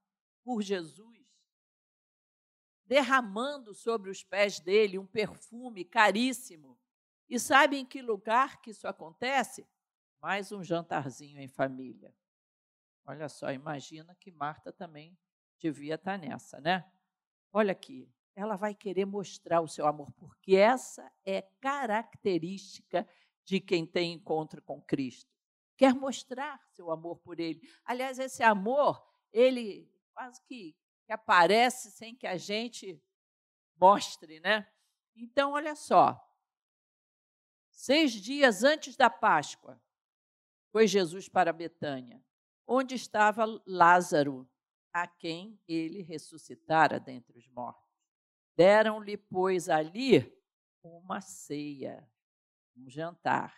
por 0.45 0.61
Jesus, 0.61 1.22
derramando 2.93 3.73
sobre 3.73 4.11
os 4.11 4.23
pés 4.23 4.61
dele 4.61 4.99
um 4.99 5.07
perfume 5.07 5.83
caríssimo. 5.83 6.79
E 7.27 7.41
sabe 7.41 7.79
em 7.79 7.87
que 7.87 8.03
lugar 8.03 8.61
que 8.61 8.71
isso 8.71 8.87
acontece? 8.87 9.67
Mais 10.21 10.53
um 10.53 10.63
jantarzinho 10.63 11.41
em 11.41 11.49
família. 11.49 12.15
Olha 13.07 13.31
só, 13.31 13.51
imagina 13.51 14.15
que 14.17 14.31
Marta 14.31 14.71
também 14.71 15.17
devia 15.59 15.95
estar 15.95 16.19
nessa, 16.19 16.61
né? 16.61 16.85
Olha 17.51 17.73
aqui, 17.73 18.13
ela 18.37 18.57
vai 18.57 18.75
querer 18.75 19.07
mostrar 19.07 19.63
o 19.63 19.69
seu 19.69 19.87
amor, 19.87 20.13
porque 20.13 20.55
essa 20.55 21.11
é 21.25 21.41
característica 21.63 23.09
de 23.43 23.59
quem 23.59 23.87
tem 23.87 24.13
encontro 24.13 24.61
com 24.61 24.83
Cristo. 24.83 25.33
Quer 25.79 25.95
mostrar 25.95 26.61
seu 26.69 26.91
amor 26.91 27.17
por 27.21 27.41
Ele. 27.41 27.59
Aliás, 27.87 28.19
esse 28.19 28.43
amor, 28.43 29.03
ele 29.33 29.91
quase 30.13 30.43
que, 30.43 30.77
que 31.13 31.15
aparece 31.15 31.91
sem 31.91 32.17
que 32.17 32.27
a 32.27 32.39
gente 32.39 32.99
mostre, 33.77 34.41
né? 34.41 34.67
Então, 35.15 35.53
olha 35.53 35.75
só. 35.75 36.19
Seis 37.71 38.13
dias 38.13 38.65
antes 38.65 38.97
da 38.97 39.11
Páscoa, 39.11 39.79
foi 40.71 40.87
Jesus 40.87 41.29
para 41.29 41.53
Betânia, 41.53 42.25
onde 42.67 42.95
estava 42.95 43.45
Lázaro, 43.67 44.49
a 44.91 45.07
quem 45.07 45.61
ele 45.69 46.01
ressuscitara 46.01 46.99
dentre 46.99 47.39
os 47.39 47.47
mortos. 47.49 47.93
Deram-lhe, 48.57 49.19
pois, 49.19 49.69
ali 49.69 50.35
uma 50.83 51.21
ceia 51.21 52.09
um 52.75 52.89
jantar. 52.89 53.55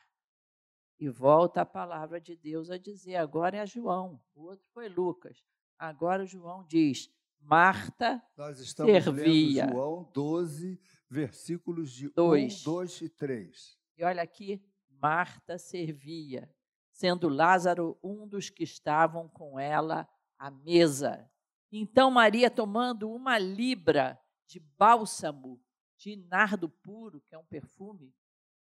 E 0.99 1.09
volta 1.09 1.61
a 1.61 1.67
palavra 1.67 2.21
de 2.21 2.35
Deus 2.35 2.69
a 2.69 2.79
dizer: 2.79 3.15
agora 3.15 3.59
é 3.59 3.67
João, 3.67 4.21
o 4.35 4.43
outro 4.43 4.69
foi 4.71 4.89
Lucas. 4.89 5.45
Agora 5.79 6.27
João 6.27 6.65
diz: 6.65 7.13
Marta 7.45 8.23
Nós 8.37 8.59
estamos 8.59 8.93
servia. 8.93 9.65
lendo 9.65 9.73
João 9.75 10.11
12, 10.13 10.81
versículos 11.09 11.93
de 11.93 12.09
Dois. 12.11 12.63
1, 12.63 12.65
2 12.65 13.01
e 13.03 13.09
3. 13.09 13.79
E 13.99 14.05
olha 14.05 14.23
aqui, 14.23 14.63
Marta 14.89 15.59
servia, 15.59 16.51
sendo 16.91 17.29
Lázaro 17.29 17.99
um 18.03 18.27
dos 18.27 18.49
que 18.49 18.65
estavam 18.65 19.29
com 19.29 19.59
ela 19.59 20.09
à 20.39 20.51
mesa. 20.51 21.31
Então 21.71 22.11
Maria, 22.11 22.51
tomando 22.51 23.11
uma 23.11 23.39
libra 23.39 24.19
de 24.47 24.61
bálsamo 24.61 25.61
de 25.97 26.17
nardo 26.17 26.69
puro, 26.69 27.21
que 27.21 27.35
é 27.35 27.39
um 27.39 27.45
perfume, 27.45 28.15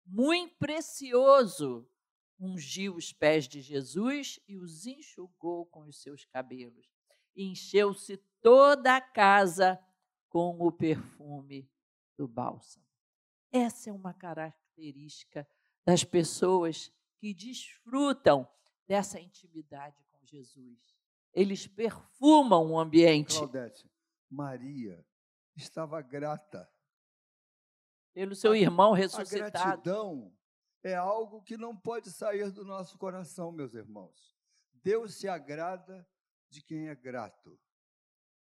muito 0.06 0.56
precioso, 0.58 1.88
ungiu 2.40 2.96
os 2.96 3.12
pés 3.12 3.48
de 3.48 3.62
Jesus 3.62 4.40
e 4.48 4.58
os 4.58 4.86
enxugou 4.86 5.66
com 5.66 5.86
os 5.86 6.02
seus 6.02 6.26
cabelos. 6.26 6.99
Encheu-se 7.42 8.18
toda 8.42 8.98
a 8.98 9.02
casa 9.02 9.80
com 10.28 10.60
o 10.60 10.72
perfume 10.72 11.72
do 12.18 12.28
bálsamo. 12.28 12.86
Essa 13.50 13.90
é 13.90 13.94
uma 13.94 14.14
característica 14.14 15.48
das 15.86 16.04
pessoas 16.04 16.92
que 17.18 17.34
desfrutam 17.34 18.46
dessa 18.86 19.22
intimidade 19.22 20.04
com 20.12 20.20
Jesus. 20.26 20.78
Eles 21.34 21.66
perfumam 21.66 22.72
o 22.72 22.78
ambiente 22.78 23.38
Claudete, 23.38 23.90
Maria 24.30 25.06
estava 25.56 26.02
grata. 26.02 26.70
pelo 28.14 28.36
seu 28.36 28.54
irmão 28.54 28.94
A 28.94 28.98
ressuscitado. 28.98 29.52
gratidão 29.52 30.38
é 30.84 30.96
algo 30.96 31.42
que 31.42 31.56
não 31.56 31.76
pode 31.76 32.12
sair 32.12 32.52
do 32.52 32.66
nosso 32.66 32.98
coração, 32.98 33.52
meus 33.52 33.74
irmãos. 33.74 34.36
Deus 34.74 35.16
se 35.16 35.28
agrada 35.28 36.06
de 36.50 36.62
quem 36.62 36.90
é 36.90 36.96
grato. 36.96 37.60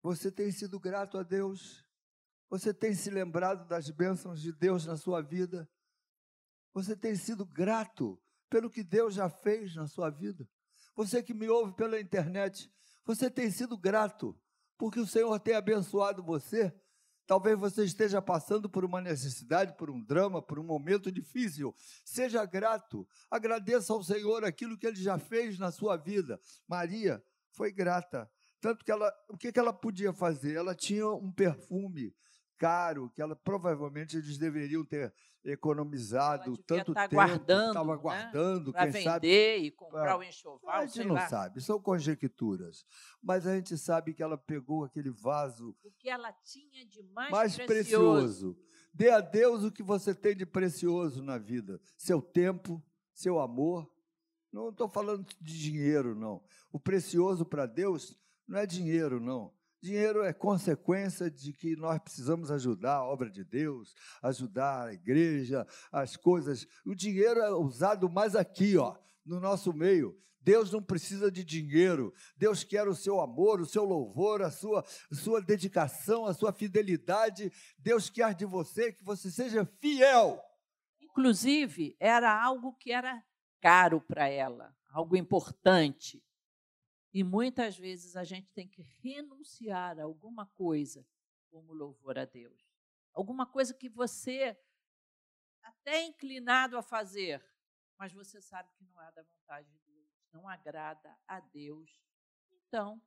Você 0.02 0.32
tem 0.32 0.50
sido 0.50 0.80
grato 0.80 1.18
a 1.18 1.22
Deus? 1.22 1.84
Você 2.50 2.74
tem 2.74 2.94
se 2.94 3.10
lembrado 3.10 3.66
das 3.68 3.90
bênçãos 3.90 4.40
de 4.40 4.52
Deus 4.52 4.84
na 4.84 4.96
sua 4.96 5.22
vida? 5.22 5.68
Você 6.74 6.96
tem 6.96 7.14
sido 7.14 7.46
grato 7.46 8.20
pelo 8.50 8.70
que 8.70 8.82
Deus 8.82 9.14
já 9.14 9.28
fez 9.28 9.74
na 9.74 9.86
sua 9.86 10.10
vida? 10.10 10.48
Você 10.94 11.22
que 11.22 11.32
me 11.32 11.48
ouve 11.48 11.74
pela 11.74 12.00
internet, 12.00 12.70
você 13.04 13.30
tem 13.30 13.50
sido 13.50 13.78
grato 13.78 14.38
porque 14.76 14.98
o 14.98 15.06
Senhor 15.06 15.38
tem 15.38 15.54
abençoado 15.54 16.24
você? 16.24 16.74
Talvez 17.26 17.58
você 17.58 17.84
esteja 17.84 18.20
passando 18.20 18.68
por 18.68 18.84
uma 18.84 19.00
necessidade, 19.00 19.76
por 19.76 19.88
um 19.88 20.02
drama, 20.02 20.42
por 20.42 20.58
um 20.58 20.64
momento 20.64 21.10
difícil. 21.10 21.72
Seja 22.04 22.44
grato. 22.44 23.06
Agradeça 23.30 23.92
ao 23.92 24.02
Senhor 24.02 24.44
aquilo 24.44 24.76
que 24.76 24.86
ele 24.86 25.00
já 25.00 25.18
fez 25.18 25.58
na 25.58 25.70
sua 25.70 25.96
vida. 25.96 26.38
Maria 26.68 27.22
foi 27.52 27.72
grata. 27.72 28.30
Tanto 28.60 28.84
que 28.84 28.90
ela, 28.92 29.12
o 29.28 29.36
que 29.36 29.50
que 29.52 29.58
ela 29.58 29.72
podia 29.72 30.12
fazer? 30.12 30.54
Ela 30.56 30.74
tinha 30.74 31.08
um 31.08 31.32
perfume 31.32 32.14
caro 32.56 33.10
que 33.10 33.20
ela 33.20 33.34
provavelmente 33.34 34.16
eles 34.16 34.38
deveriam 34.38 34.84
ter 34.84 35.12
economizado 35.44 36.56
tanto 36.58 36.92
estar 36.92 37.08
tempo, 37.08 37.14
guardando, 37.22 37.68
estava 37.68 37.96
né, 37.96 38.00
guardando, 38.02 38.72
Para 38.72 38.92
quem 38.92 39.02
sabe 39.02 39.26
vender 39.26 39.58
e 39.58 39.70
comprar 39.72 40.02
pra- 40.02 40.16
o 40.18 40.20
a 40.20 40.26
enxoval, 40.26 40.80
gente 40.82 40.92
sei 40.92 41.04
não 41.04 41.14
lá. 41.16 41.28
sabe, 41.28 41.60
são 41.60 41.80
conjecturas. 41.80 42.84
Mas 43.22 43.46
a 43.46 43.54
gente 43.56 43.76
sabe 43.76 44.14
que 44.14 44.22
ela 44.22 44.38
pegou 44.38 44.84
aquele 44.84 45.10
vaso 45.10 45.74
O 45.82 45.90
que 45.98 46.08
ela 46.08 46.32
tinha 46.44 46.84
de 46.86 47.02
mais, 47.02 47.30
mais 47.30 47.56
precioso. 47.56 48.54
precioso. 48.54 48.58
Dê 48.94 49.10
a 49.10 49.20
Deus 49.20 49.64
o 49.64 49.72
que 49.72 49.82
você 49.82 50.14
tem 50.14 50.36
de 50.36 50.44
precioso 50.46 51.22
na 51.22 51.38
vida: 51.38 51.80
seu 51.96 52.20
tempo, 52.22 52.80
seu 53.12 53.40
amor. 53.40 53.90
Não 54.52 54.68
estou 54.68 54.88
falando 54.88 55.26
de 55.40 55.58
dinheiro, 55.58 56.14
não. 56.14 56.42
O 56.70 56.78
precioso 56.78 57.44
para 57.44 57.64
Deus 57.64 58.14
não 58.46 58.58
é 58.58 58.66
dinheiro, 58.66 59.18
não. 59.18 59.52
Dinheiro 59.80 60.22
é 60.22 60.32
consequência 60.32 61.30
de 61.30 61.52
que 61.52 61.74
nós 61.74 61.98
precisamos 61.98 62.50
ajudar 62.50 62.96
a 62.96 63.04
obra 63.04 63.28
de 63.28 63.42
Deus, 63.42 63.94
ajudar 64.22 64.88
a 64.88 64.92
igreja, 64.92 65.66
as 65.90 66.16
coisas. 66.16 66.66
O 66.86 66.94
dinheiro 66.94 67.40
é 67.40 67.50
usado 67.50 68.08
mais 68.08 68.36
aqui, 68.36 68.76
ó, 68.76 68.96
no 69.24 69.40
nosso 69.40 69.72
meio. 69.72 70.16
Deus 70.40 70.70
não 70.70 70.82
precisa 70.82 71.32
de 71.32 71.42
dinheiro. 71.42 72.12
Deus 72.36 72.62
quer 72.62 72.86
o 72.86 72.94
seu 72.94 73.20
amor, 73.20 73.60
o 73.60 73.66
seu 73.66 73.84
louvor, 73.84 74.42
a 74.42 74.50
sua, 74.50 74.84
a 75.10 75.14
sua 75.14 75.40
dedicação, 75.40 76.26
a 76.26 76.34
sua 76.34 76.52
fidelidade. 76.52 77.50
Deus 77.78 78.10
quer 78.10 78.34
de 78.34 78.44
você 78.44 78.92
que 78.92 79.02
você 79.02 79.30
seja 79.30 79.64
fiel. 79.80 80.40
Inclusive, 81.00 81.96
era 81.98 82.40
algo 82.40 82.74
que 82.74 82.92
era 82.92 83.22
caro 83.62 84.00
para 84.00 84.28
ela, 84.28 84.76
algo 84.90 85.16
importante. 85.16 86.22
E 87.14 87.22
muitas 87.22 87.78
vezes 87.78 88.16
a 88.16 88.24
gente 88.24 88.50
tem 88.52 88.68
que 88.68 88.82
renunciar 88.82 90.00
a 90.00 90.02
alguma 90.02 90.46
coisa 90.46 91.06
como 91.48 91.72
louvor 91.72 92.18
a 92.18 92.24
Deus. 92.24 92.68
Alguma 93.14 93.46
coisa 93.46 93.72
que 93.72 93.88
você 93.88 94.58
até 95.62 95.98
é 95.98 96.06
inclinado 96.06 96.76
a 96.76 96.82
fazer, 96.82 97.44
mas 97.96 98.12
você 98.12 98.40
sabe 98.40 98.68
que 98.76 98.84
não 98.84 99.00
é 99.00 99.12
da 99.12 99.22
vontade 99.22 99.68
de 99.70 99.78
Deus, 99.86 100.08
não 100.32 100.48
agrada 100.48 101.16
a 101.28 101.38
Deus. 101.38 102.02
Então, 102.50 103.00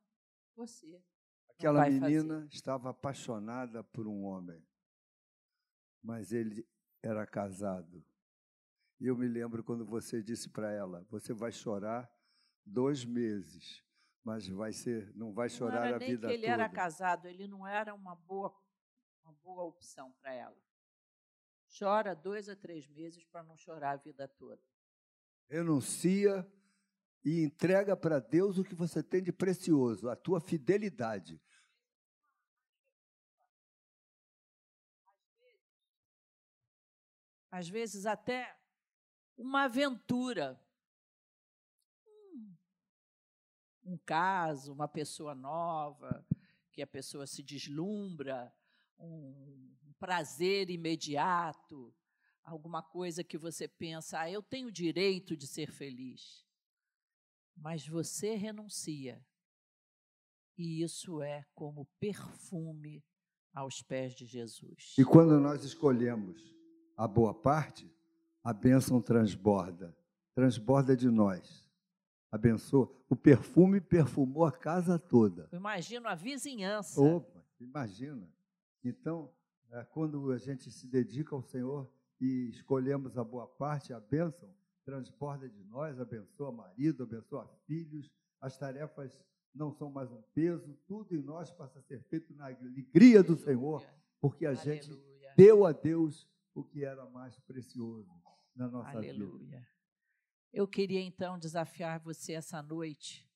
você 0.54 1.02
Aquela 1.50 1.80
vai 1.80 2.00
fazer. 2.00 2.22
menina 2.22 2.48
estava 2.50 2.90
apaixonada 2.90 3.84
por 3.84 4.06
um 4.06 4.24
homem, 4.24 4.66
mas 6.02 6.32
ele 6.32 6.66
era 7.02 7.26
casado. 7.26 8.02
E 8.98 9.06
eu 9.06 9.16
me 9.16 9.28
lembro 9.28 9.62
quando 9.62 9.84
você 9.84 10.22
disse 10.22 10.48
para 10.48 10.72
ela: 10.72 11.06
você 11.10 11.32
vai 11.32 11.52
chorar 11.52 12.10
dois 12.64 13.04
meses, 13.04 13.84
mas 14.24 14.48
vai 14.48 14.72
ser, 14.72 15.14
não 15.14 15.32
vai 15.32 15.48
chorar 15.48 15.94
a 15.94 15.98
vida 15.98 16.28
que 16.28 16.34
ele 16.34 16.42
toda. 16.42 16.52
era 16.52 16.68
casado, 16.68 17.26
ele 17.26 17.46
não 17.46 17.66
era 17.66 17.94
uma 17.94 18.14
boa, 18.14 18.54
uma 19.22 19.32
boa 19.34 19.64
opção 19.64 20.12
para 20.20 20.32
ela. 20.32 20.56
Chora 21.78 22.14
dois 22.14 22.48
a 22.48 22.56
três 22.56 22.88
meses 22.88 23.24
para 23.24 23.42
não 23.42 23.56
chorar 23.56 23.92
a 23.92 23.96
vida 23.96 24.26
toda. 24.26 24.62
Renuncia 25.48 26.50
e 27.22 27.42
entrega 27.42 27.96
para 27.96 28.18
Deus 28.18 28.56
o 28.56 28.64
que 28.64 28.74
você 28.74 29.02
tem 29.02 29.22
de 29.22 29.32
precioso, 29.32 30.08
a 30.08 30.16
tua 30.16 30.40
fidelidade. 30.40 31.40
Às 37.50 37.68
vezes 37.68 38.06
até 38.06 38.56
uma 39.36 39.64
aventura. 39.64 40.60
Um, 43.84 43.96
caso, 43.98 44.72
uma 44.72 44.88
pessoa 44.88 45.34
nova, 45.34 46.26
que 46.72 46.82
a 46.82 46.86
pessoa 46.86 47.26
se 47.26 47.42
deslumbra, 47.42 48.52
um, 48.98 49.76
um 49.84 49.92
prazer 49.98 50.70
imediato, 50.70 51.94
alguma 52.42 52.82
coisa 52.82 53.22
que 53.22 53.38
você 53.38 53.68
pensa, 53.68 54.20
ah, 54.20 54.30
eu 54.30 54.42
tenho 54.42 54.72
direito 54.72 55.36
de 55.36 55.46
ser 55.46 55.70
feliz. 55.70 56.44
Mas 57.56 57.86
você 57.86 58.34
renuncia. 58.34 59.24
E 60.58 60.82
isso 60.82 61.22
é 61.22 61.44
como 61.54 61.86
perfume 62.00 63.04
aos 63.52 63.82
pés 63.82 64.14
de 64.14 64.26
Jesus. 64.26 64.94
E 64.98 65.04
quando 65.04 65.38
nós 65.40 65.64
escolhemos 65.64 66.54
a 66.96 67.06
boa 67.06 67.34
parte, 67.34 67.90
a 68.46 68.52
bênção 68.52 69.02
transborda 69.02 69.92
transborda 70.32 70.94
de 70.94 71.10
nós. 71.10 71.66
Abençoa. 72.30 72.94
O 73.08 73.16
perfume 73.16 73.80
perfumou 73.80 74.44
a 74.44 74.52
casa 74.52 74.98
toda. 74.98 75.48
Imagina 75.52 76.10
a 76.10 76.14
vizinhança. 76.14 77.00
Opa, 77.00 77.42
imagina. 77.58 78.30
Então, 78.84 79.32
é, 79.70 79.82
quando 79.84 80.30
a 80.30 80.38
gente 80.38 80.70
se 80.70 80.86
dedica 80.86 81.34
ao 81.34 81.42
Senhor 81.42 81.90
e 82.20 82.50
escolhemos 82.50 83.16
a 83.18 83.24
boa 83.24 83.48
parte, 83.48 83.92
a 83.92 83.98
bênção 83.98 84.54
transborda 84.84 85.48
de 85.48 85.64
nós, 85.64 85.98
abençoa 85.98 86.52
marido, 86.52 87.02
abençoa 87.02 87.48
filhos, 87.66 88.08
as 88.40 88.56
tarefas 88.56 89.26
não 89.52 89.72
são 89.72 89.90
mais 89.90 90.12
um 90.12 90.22
peso, 90.34 90.78
tudo 90.86 91.16
em 91.16 91.22
nós 91.22 91.50
passa 91.50 91.80
a 91.80 91.82
ser 91.82 92.00
feito 92.04 92.32
na 92.34 92.46
alegria 92.46 93.24
do 93.24 93.36
Senhor, 93.36 93.84
porque 94.20 94.46
a 94.46 94.50
Aleluia. 94.50 94.82
gente 94.82 95.02
deu 95.34 95.66
a 95.66 95.72
Deus 95.72 96.28
o 96.54 96.62
que 96.62 96.84
era 96.84 97.04
mais 97.08 97.38
precioso 97.40 98.25
na 98.56 98.68
nossa 98.68 98.96
Aleluia. 98.96 99.60
vida. 99.60 99.68
Eu 100.52 100.66
queria 100.66 101.00
então 101.00 101.38
desafiar 101.38 102.00
você 102.00 102.32
essa 102.32 102.62
noite 102.62 103.28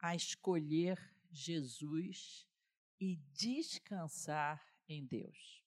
a 0.00 0.14
escolher 0.14 0.98
Jesus 1.30 2.48
e 2.98 3.16
descansar 3.32 4.64
em 4.88 5.04
Deus. 5.06 5.62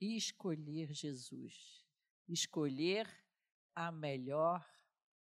Escolher 0.00 0.92
Jesus, 0.92 1.84
escolher 2.28 3.08
a 3.74 3.90
melhor 3.90 4.64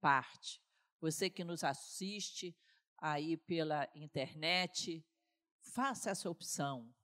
parte. 0.01 0.63
Você 1.01 1.29
que 1.29 1.45
nos 1.45 1.65
assiste 1.65 2.57
aí 2.99 3.37
pela 3.37 3.91
internet, 3.95 5.05
faça 5.61 6.11
essa 6.11 6.31
opção. 6.31 6.95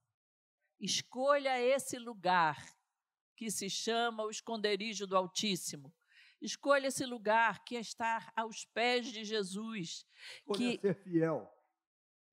Escolha 0.79 1.61
esse 1.61 1.99
lugar 1.99 2.57
que 3.41 3.51
se 3.51 3.71
chama 3.71 4.23
o 4.23 4.31
esconderijo 4.31 5.07
do 5.07 5.17
Altíssimo 5.17 5.91
Escolha 6.41 6.89
esse 6.89 7.07
lugar 7.07 7.65
que 7.65 7.77
é 7.77 7.81
estar 7.81 8.31
aos 8.35 8.65
pés 8.67 9.07
de 9.07 9.25
Jesus. 9.25 10.07
Escolha 10.39 10.59
que... 10.59 10.81
ser 10.81 10.95
fiel. 10.95 11.51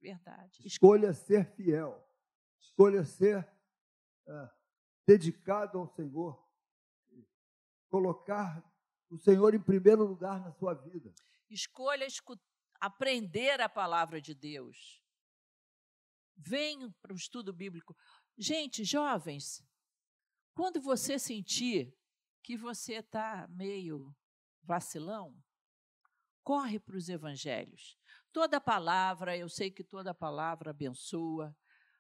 Verdade. 0.02 0.66
Escolha 0.66 1.14
ser 1.14 1.46
fiel. 1.56 2.06
Escolha 2.60 3.04
ser 3.04 3.40
uh, 4.28 4.50
dedicado 5.06 5.80
ao 5.80 5.88
Senhor. 5.88 6.42
Colocar 7.90 8.64
o 9.10 9.18
Senhor 9.18 9.54
em 9.54 9.62
primeiro 9.62 10.06
lugar 10.06 10.40
na 10.40 10.52
sua 10.54 10.74
vida. 10.74 11.14
Escolha 11.50 12.08
aprender 12.80 13.60
a 13.60 13.68
palavra 13.68 14.22
de 14.22 14.34
Deus. 14.34 15.04
Venha 16.36 16.94
para 17.02 17.12
o 17.14 17.18
estudo 17.18 17.52
bíblico. 17.52 17.96
Gente, 18.38 18.86
jovens, 18.86 19.66
quando 20.58 20.82
você 20.82 21.20
sentir 21.20 21.96
que 22.42 22.58
você 22.58 22.96
está 22.96 23.48
meio 23.48 24.12
vacilão, 24.64 25.38
corre 26.44 26.80
para 26.80 26.98
os 26.98 27.10
evangelhos. 27.10 27.96
Toda 28.34 28.60
palavra, 28.60 29.38
eu 29.38 29.48
sei 29.48 29.70
que 29.70 29.84
toda 29.84 30.16
palavra 30.16 30.72
abençoa, 30.72 31.56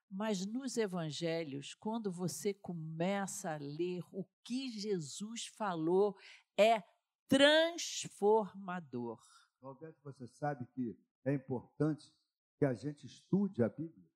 mas 0.09 0.43
nos 0.43 0.75
evangelhos, 0.75 1.75
quando 1.75 2.11
você 2.11 2.51
começa 2.51 3.51
a 3.51 3.57
ler 3.57 4.01
o 4.11 4.25
que 4.43 4.71
Jesus 4.71 5.45
falou, 5.45 6.17
é 6.57 6.81
transformador. 7.27 9.21
Roberto, 9.61 10.01
você 10.01 10.25
sabe 10.25 10.65
que 10.73 10.97
é 11.23 11.31
importante 11.31 12.11
que 12.57 12.65
a 12.65 12.73
gente 12.73 13.05
estude 13.05 13.61
a 13.61 13.69
Bíblia. 13.69 14.06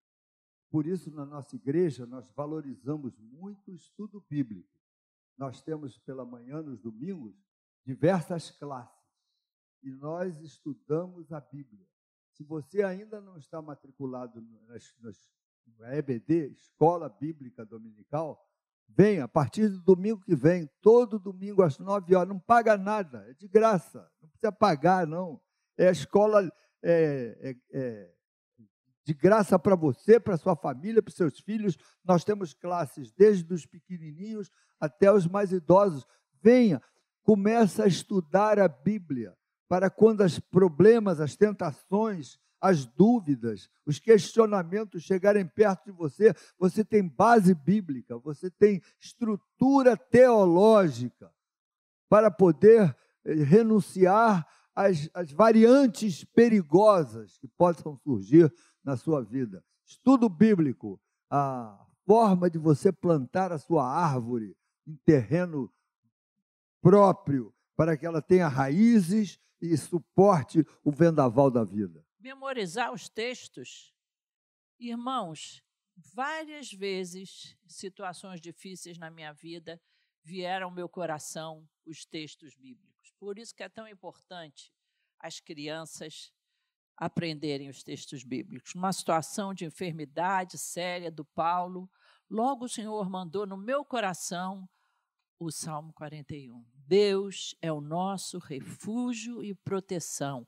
Por 0.72 0.88
isso, 0.88 1.12
na 1.12 1.26
nossa 1.26 1.56
igreja, 1.56 2.08
nós 2.08 2.32
valorizamos 2.32 3.20
muito 3.20 3.72
o 3.72 3.76
estudo 3.76 4.26
bíblico 4.28 4.82
nós 5.42 5.60
temos 5.60 5.98
pela 5.98 6.24
manhã, 6.24 6.62
nos 6.62 6.80
domingos, 6.80 7.34
diversas 7.84 8.52
classes. 8.52 8.96
E 9.82 9.90
nós 9.90 10.40
estudamos 10.40 11.32
a 11.32 11.42
Bíblia. 11.42 11.84
Se 12.34 12.44
você 12.44 12.84
ainda 12.84 13.20
não 13.20 13.38
está 13.38 13.60
matriculado 13.60 14.40
nas, 14.68 14.94
nas, 15.00 15.18
EBD, 15.98 16.52
Escola 16.52 17.10
Bíblica 17.10 17.66
Dominical, 17.66 18.40
venha 18.88 19.24
a 19.24 19.28
partir 19.28 19.68
do 19.68 19.82
domingo 19.82 20.22
que 20.22 20.36
vem, 20.36 20.70
todo 20.80 21.18
domingo 21.18 21.64
às 21.64 21.80
nove 21.80 22.14
horas, 22.14 22.30
não 22.30 22.40
paga 22.40 22.78
nada, 22.78 23.26
é 23.28 23.34
de 23.34 23.48
graça, 23.48 24.08
não 24.22 24.30
precisa 24.30 24.52
pagar, 24.52 25.08
não. 25.08 25.42
É 25.76 25.88
a 25.88 25.92
escola 25.92 26.48
é, 26.84 27.38
é, 27.42 27.56
é 27.72 28.16
de 29.12 29.14
graça 29.14 29.60
para 29.60 29.76
você, 29.76 30.20
para 30.20 30.38
sua 30.38 30.56
família, 30.56 31.02
para 31.02 31.14
seus 31.14 31.38
filhos. 31.40 31.78
Nós 32.04 32.24
temos 32.24 32.54
classes 32.54 33.12
desde 33.12 33.54
os 33.54 33.66
pequenininhos 33.66 34.50
até 34.80 35.12
os 35.12 35.28
mais 35.28 35.52
idosos. 35.52 36.08
Venha, 36.42 36.82
começa 37.22 37.84
a 37.84 37.88
estudar 37.88 38.58
a 38.58 38.70
Bíblia, 38.70 39.36
para 39.68 39.90
quando 39.90 40.22
os 40.22 40.40
problemas, 40.40 41.20
as 41.20 41.36
tentações, 41.36 42.40
as 42.60 42.86
dúvidas, 42.86 43.70
os 43.86 44.00
questionamentos 44.00 45.04
chegarem 45.04 45.46
perto 45.46 45.86
de 45.86 45.92
você, 45.92 46.34
você 46.58 46.84
tem 46.84 47.06
base 47.06 47.54
bíblica, 47.54 48.18
você 48.18 48.50
tem 48.50 48.82
estrutura 49.00 49.98
teológica 49.98 51.32
para 52.08 52.32
poder 52.32 52.96
eh, 53.26 53.34
renunciar 53.34 54.48
às, 54.86 55.10
às 55.14 55.32
variantes 55.32 56.24
perigosas 56.24 57.38
que 57.38 57.48
possam 57.48 57.96
surgir 57.96 58.54
na 58.84 58.98
sua 58.98 59.22
vida. 59.24 59.64
Estudo 59.86 60.30
bíblico, 60.30 61.00
a 61.30 61.88
forma 62.06 62.50
de 62.50 62.58
você 62.58 62.92
plantar 62.92 63.52
a 63.52 63.58
sua 63.58 63.86
árvore 63.86 64.56
em 64.88 64.96
terreno 65.06 65.72
próprio, 66.82 67.54
para 67.76 67.96
que 67.96 68.06
ela 68.06 68.22
tenha 68.22 68.48
raízes 68.48 69.40
e 69.62 69.78
suporte 69.78 70.66
o 70.84 70.92
vendaval 70.92 71.52
da 71.52 71.64
vida. 71.64 72.04
Memorizar 72.20 72.92
os 72.92 73.08
textos. 73.08 73.94
Irmãos, 74.80 75.64
várias 75.96 76.72
vezes, 76.72 77.56
situações 77.68 78.42
difíceis 78.42 78.98
na 78.98 79.12
minha 79.12 79.32
vida, 79.32 79.80
vieram 80.24 80.68
ao 80.68 80.74
meu 80.74 80.90
coração 80.90 81.68
os 81.86 82.06
textos 82.06 82.56
bíblicos. 82.56 82.91
Por 83.22 83.38
isso 83.38 83.54
que 83.54 83.62
é 83.62 83.70
tão 83.70 83.88
importante 83.88 84.74
as 85.20 85.40
crianças 85.40 86.34
aprenderem 86.98 87.70
os 87.70 87.84
textos 87.84 88.24
bíblicos. 88.24 88.74
Numa 88.74 88.92
situação 88.92 89.54
de 89.54 89.64
enfermidade 89.64 90.58
séria 90.58 91.12
do 91.12 91.24
Paulo, 91.24 91.88
logo 92.28 92.66
o 92.66 92.70
Senhor 92.70 93.08
mandou 93.08 93.46
no 93.46 93.56
meu 93.56 93.86
coração 93.86 94.68
o 95.38 95.52
Salmo 95.52 95.94
41. 95.94 96.66
Deus 96.74 97.56
é 97.62 97.72
o 97.72 97.80
nosso 97.80 98.40
refúgio 98.40 99.44
e 99.44 99.54
proteção, 99.54 100.48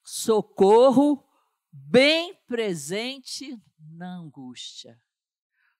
socorro 0.00 1.28
bem 1.72 2.36
presente 2.46 3.60
na 3.80 4.14
angústia. 4.14 4.96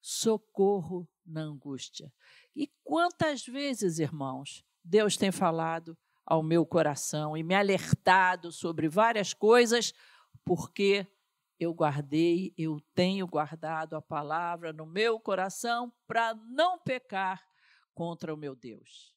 Socorro 0.00 1.08
na 1.24 1.42
angústia. 1.42 2.12
E 2.56 2.66
quantas 2.82 3.46
vezes, 3.46 4.00
irmãos, 4.00 4.64
Deus 4.82 5.16
tem 5.16 5.30
falado 5.30 5.96
ao 6.32 6.42
meu 6.42 6.64
coração 6.64 7.36
e 7.36 7.42
me 7.42 7.54
alertado 7.54 8.50
sobre 8.50 8.88
várias 8.88 9.34
coisas 9.34 9.92
porque 10.46 11.06
eu 11.60 11.74
guardei, 11.74 12.54
eu 12.56 12.80
tenho 12.94 13.26
guardado 13.26 13.96
a 13.96 14.00
palavra 14.00 14.72
no 14.72 14.86
meu 14.86 15.20
coração 15.20 15.92
para 16.06 16.32
não 16.32 16.78
pecar 16.78 17.46
contra 17.92 18.32
o 18.32 18.36
meu 18.38 18.56
Deus. 18.56 19.11